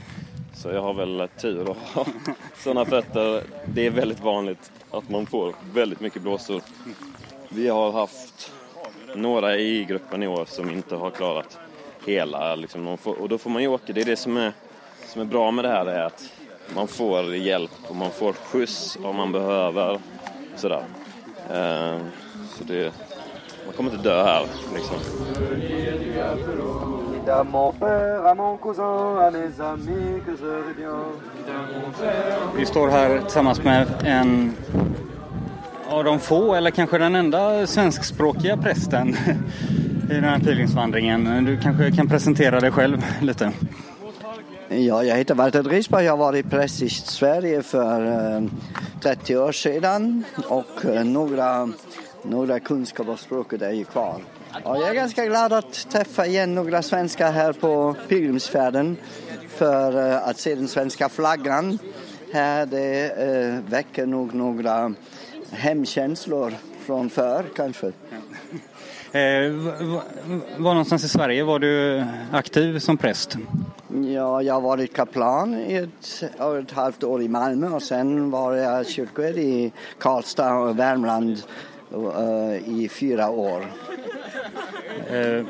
[0.54, 2.06] Så jag har väl tur att ha
[2.56, 3.42] sådana fötter.
[3.66, 6.62] Det är väldigt vanligt att man får väldigt mycket blåsor.
[7.48, 8.52] Vi har haft
[9.14, 11.58] några i gruppen i år som inte har klarat
[12.06, 12.54] hela.
[12.54, 13.92] Liksom, och då får man ju åka.
[13.92, 14.52] Det är det som är,
[15.06, 16.32] som är bra med det här är att
[16.74, 20.00] man får hjälp och man får skjuts om man behöver.
[20.56, 20.84] Sådär.
[21.50, 21.98] Eh,
[22.58, 22.92] så det,
[23.66, 24.96] man kommer inte dö här liksom.
[32.56, 34.52] Vi står här tillsammans med en
[35.88, 39.16] av de få, eller kanske den enda svenskspråkiga prästen
[40.10, 41.44] i den här pilgrimsvandringen.
[41.44, 43.52] Du kanske kan presentera dig själv lite?
[44.68, 46.04] Ja, jag heter Walter Drisberg.
[46.04, 48.48] Jag har varit präst i Sverige för
[49.02, 51.68] 30 eh, år sedan och eh, några,
[52.30, 54.20] några kunskaper av språket är ju kvar.
[54.64, 58.96] Och jag är ganska glad att träffa igen några svenskar här på pilgrimsfärden
[59.48, 61.78] för eh, att se den svenska flaggan
[62.32, 62.66] här.
[62.66, 64.94] Det väcker nog några
[65.50, 66.52] hemkänslor
[66.86, 67.86] från förr kanske.
[69.12, 69.52] Eh,
[70.56, 73.36] var någonstans i Sverige var du aktiv som präst?
[74.04, 76.22] Ja, jag har varit kaplan i ett,
[76.62, 81.42] ett halvt år i Malmö och sen var jag kyrkoherde i Karlstad och Värmland
[82.66, 83.66] i fyra år.
[85.10, 85.46] Eh,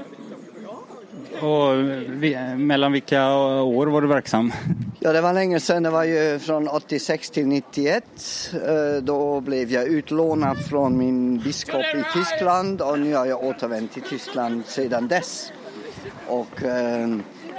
[1.43, 1.77] och
[2.59, 4.53] mellan vilka år var du verksam?
[5.01, 5.83] Ja, det var länge sedan.
[5.83, 8.05] Det var ju från 86 till 91.
[8.53, 13.93] Eh, då blev jag utlånad från min biskop i Tyskland och nu har jag återvänt
[13.93, 15.53] till Tyskland sedan dess.
[16.27, 17.09] Och eh,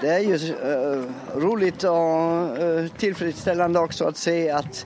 [0.02, 1.04] det är ju eh,
[1.40, 4.86] roligt och tillfredsställande också att se att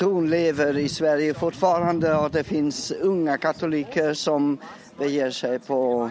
[0.00, 4.58] tron lever i Sverige fortfarande och det finns unga katoliker som
[4.98, 6.10] beger sig på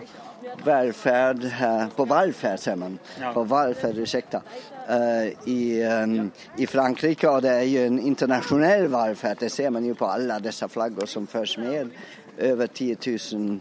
[0.65, 1.51] välfärd
[1.95, 3.33] på vallfärd säger man, ja.
[3.33, 4.41] på vallfärd, ursäkta,
[4.89, 9.85] uh, i, um, i Frankrike och det är ju en internationell vallfärd, det ser man
[9.85, 11.89] ju på alla dessa flaggor som förs med.
[12.37, 12.97] Över 10
[13.33, 13.59] 000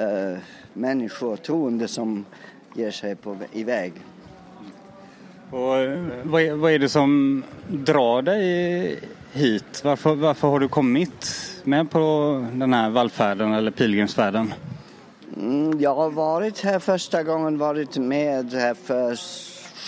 [0.00, 0.38] uh,
[0.72, 2.24] människor, troende som
[2.74, 3.92] ger sig på, iväg.
[5.50, 8.98] Och eh, vad är, vad är det som drar dig
[9.36, 9.84] hit?
[9.84, 11.30] Varför, varför har du kommit
[11.64, 12.00] med på
[12.52, 14.54] den här vallfärden eller pilgrimsfärden?
[15.36, 19.16] Mm, jag har varit här första gången, varit med här för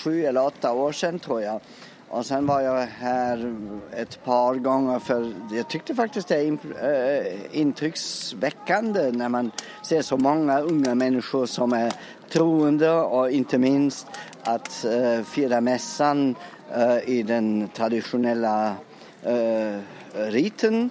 [0.05, 1.61] sju eller åtta år sedan tror jag.
[2.09, 3.57] Och sen var jag här
[3.97, 9.51] ett par gånger för jag tyckte faktiskt det är eh, intrycksväckande när man
[9.83, 11.93] ser så många unga människor som är
[12.33, 14.07] troende och inte minst
[14.43, 16.35] att eh, fira mässan
[16.75, 18.77] eh, i den traditionella
[19.23, 19.81] Eh,
[20.13, 20.91] riten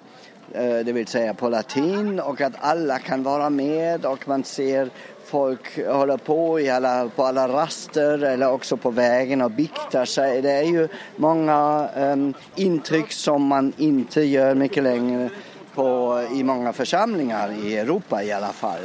[0.53, 4.89] Eh, det vill säga på latin och att alla kan vara med och man ser
[5.25, 10.41] folk hålla på i alla, på alla raster eller också på vägen och biktar sig.
[10.41, 15.29] Det är ju många um, intryck som man inte gör mycket längre
[15.75, 18.81] på, i många församlingar i Europa i alla fall.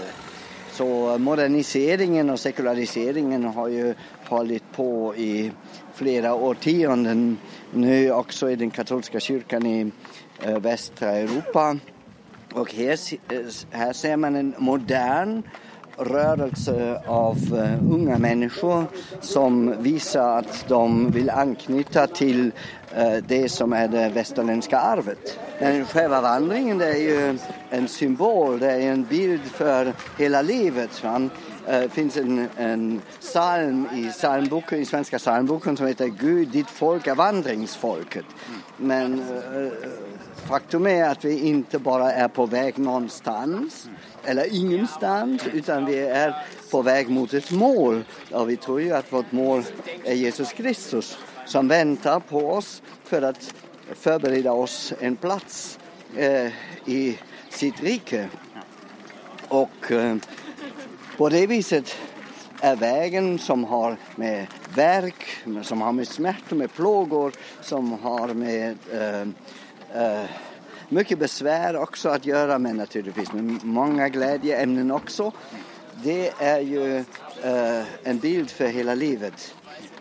[0.73, 3.95] Så moderniseringen och sekulariseringen har ju
[4.29, 5.53] hållit på i
[5.95, 7.39] flera årtionden
[7.71, 9.93] nu också i den katolska kyrkan i
[10.43, 11.77] eh, västra Europa.
[12.55, 13.39] Och här, eh,
[13.71, 15.43] här ser man en modern
[15.97, 18.85] rörelse av eh, unga människor
[19.21, 22.53] som visar att de vill anknyta till
[23.27, 25.39] det som är det västerländska arvet.
[25.61, 27.39] Men själva vandringen det är ju
[27.71, 30.91] en symbol, det är en bild för hela livet.
[31.67, 37.07] Det finns en, en psalm i, psalmboken, i svenska psalmboken som heter Gud, ditt folk
[37.07, 38.25] är vandringsfolket.
[38.77, 39.73] Men eh, eh,
[40.35, 43.89] Faktum är att vi inte bara är på väg någonstans
[44.25, 46.35] eller ingenstans utan vi är
[46.71, 48.05] på väg mot ett mål.
[48.33, 49.63] Och vi tror ju att vårt mål
[50.05, 53.55] är Jesus Kristus som väntar på oss för att
[53.95, 55.79] förbereda oss en plats
[56.17, 56.53] eh,
[56.87, 57.19] i
[57.51, 58.29] sitt rike.
[59.49, 60.17] Och eh,
[61.17, 61.97] på det viset
[62.61, 65.27] är vägen som har med verk,
[65.63, 69.21] som har med smärta, med plågor, som har med eh,
[70.03, 70.25] eh,
[70.89, 75.33] mycket besvär också att göra med naturligtvis, med många glädjeämnen också.
[76.05, 76.97] Det är ju
[77.43, 79.55] eh, en bild för hela livet.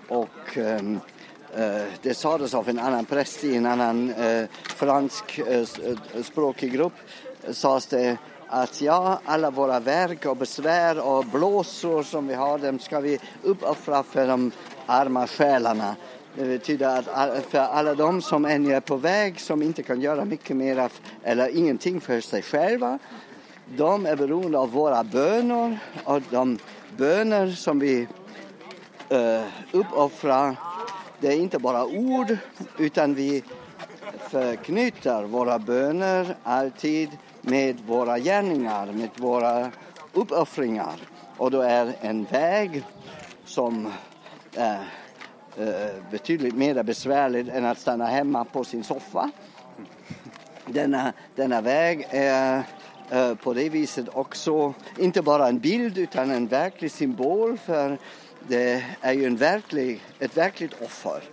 [0.07, 0.99] Och ehm,
[1.55, 4.45] eh, det sades av en annan präst i en annan eh,
[4.75, 5.65] fransk eh,
[6.23, 6.93] språkig grupp,
[7.51, 8.17] sades det
[8.53, 13.19] att ja, alla våra verk och besvär och blåsor som vi har, dem ska vi
[13.43, 14.51] uppoffra för de
[14.85, 15.95] arma själarna.
[16.35, 20.25] Det betyder att för alla de som ännu är på väg, som inte kan göra
[20.25, 20.89] mycket mer
[21.23, 22.99] eller ingenting för sig själva,
[23.77, 26.57] de är beroende av våra böner och de
[26.97, 28.07] böner som vi
[29.11, 29.41] uh,
[29.71, 30.55] uppoffrar.
[31.19, 32.37] Det är inte bara ord,
[32.77, 33.43] utan vi
[34.29, 37.09] förknyter våra böner alltid
[37.41, 39.71] med våra gärningar, med våra
[40.13, 40.95] uppoffringar.
[41.37, 42.83] Och då är en väg
[43.45, 43.91] som
[44.55, 44.79] är
[45.57, 49.31] eh, betydligt mer besvärlig än att stanna hemma på sin soffa.
[50.65, 52.63] Denna, denna väg är
[53.09, 57.97] eh, på det viset också inte bara en bild utan en verklig symbol för
[58.47, 61.23] det är ju en verklig, ett verkligt offer.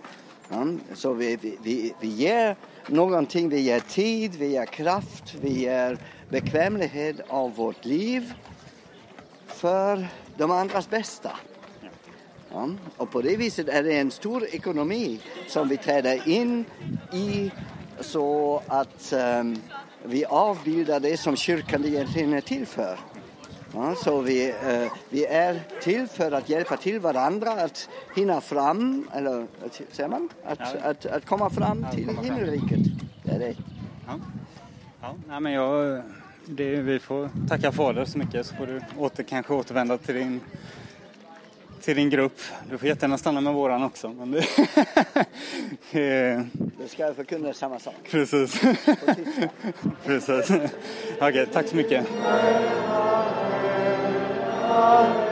[0.49, 2.55] Ja, så vi, vi- vi, vi ger
[2.87, 5.97] någonting, vi ger tid, vi ger kraft, vi ger
[6.29, 8.33] bekvämlighet av vårt liv
[9.47, 10.07] för
[10.37, 11.31] de andras bästa.
[12.51, 16.65] Ja, och på det viset är det en stor ekonomi som vi träder in
[17.13, 17.51] i
[17.99, 19.61] så att um,
[20.03, 22.99] vi avbildar det som kyrkan egentligen är till för.
[23.73, 29.07] Ja, så vi, eh, vi är till för att hjälpa till varandra att hinna fram,
[29.13, 29.47] eller
[29.91, 30.29] säger man?
[30.45, 32.79] Att, att, att komma fram till himmelriket.
[33.23, 33.55] Det är det.
[34.07, 34.19] Ja.
[35.01, 36.01] Ja, nej, men jag,
[36.45, 40.41] det, vi får tacka Fader så mycket så får du åter, kanske återvända till din,
[41.81, 42.39] till din grupp.
[42.69, 44.09] Du får jättegärna stanna med våran också.
[44.09, 44.45] Men det,
[46.79, 47.95] Då ska jag förkunna samma sak.
[48.11, 48.61] precis.
[50.05, 50.51] precis.
[51.21, 52.07] Okej, tack så mycket.
[54.79, 55.28] Du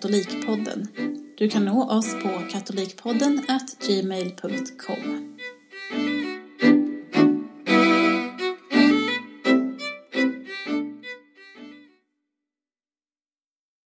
[0.00, 0.86] Katolikpodden.
[1.38, 3.44] Du kan nå oss på katolikpodden
[3.86, 5.19] gmail.com.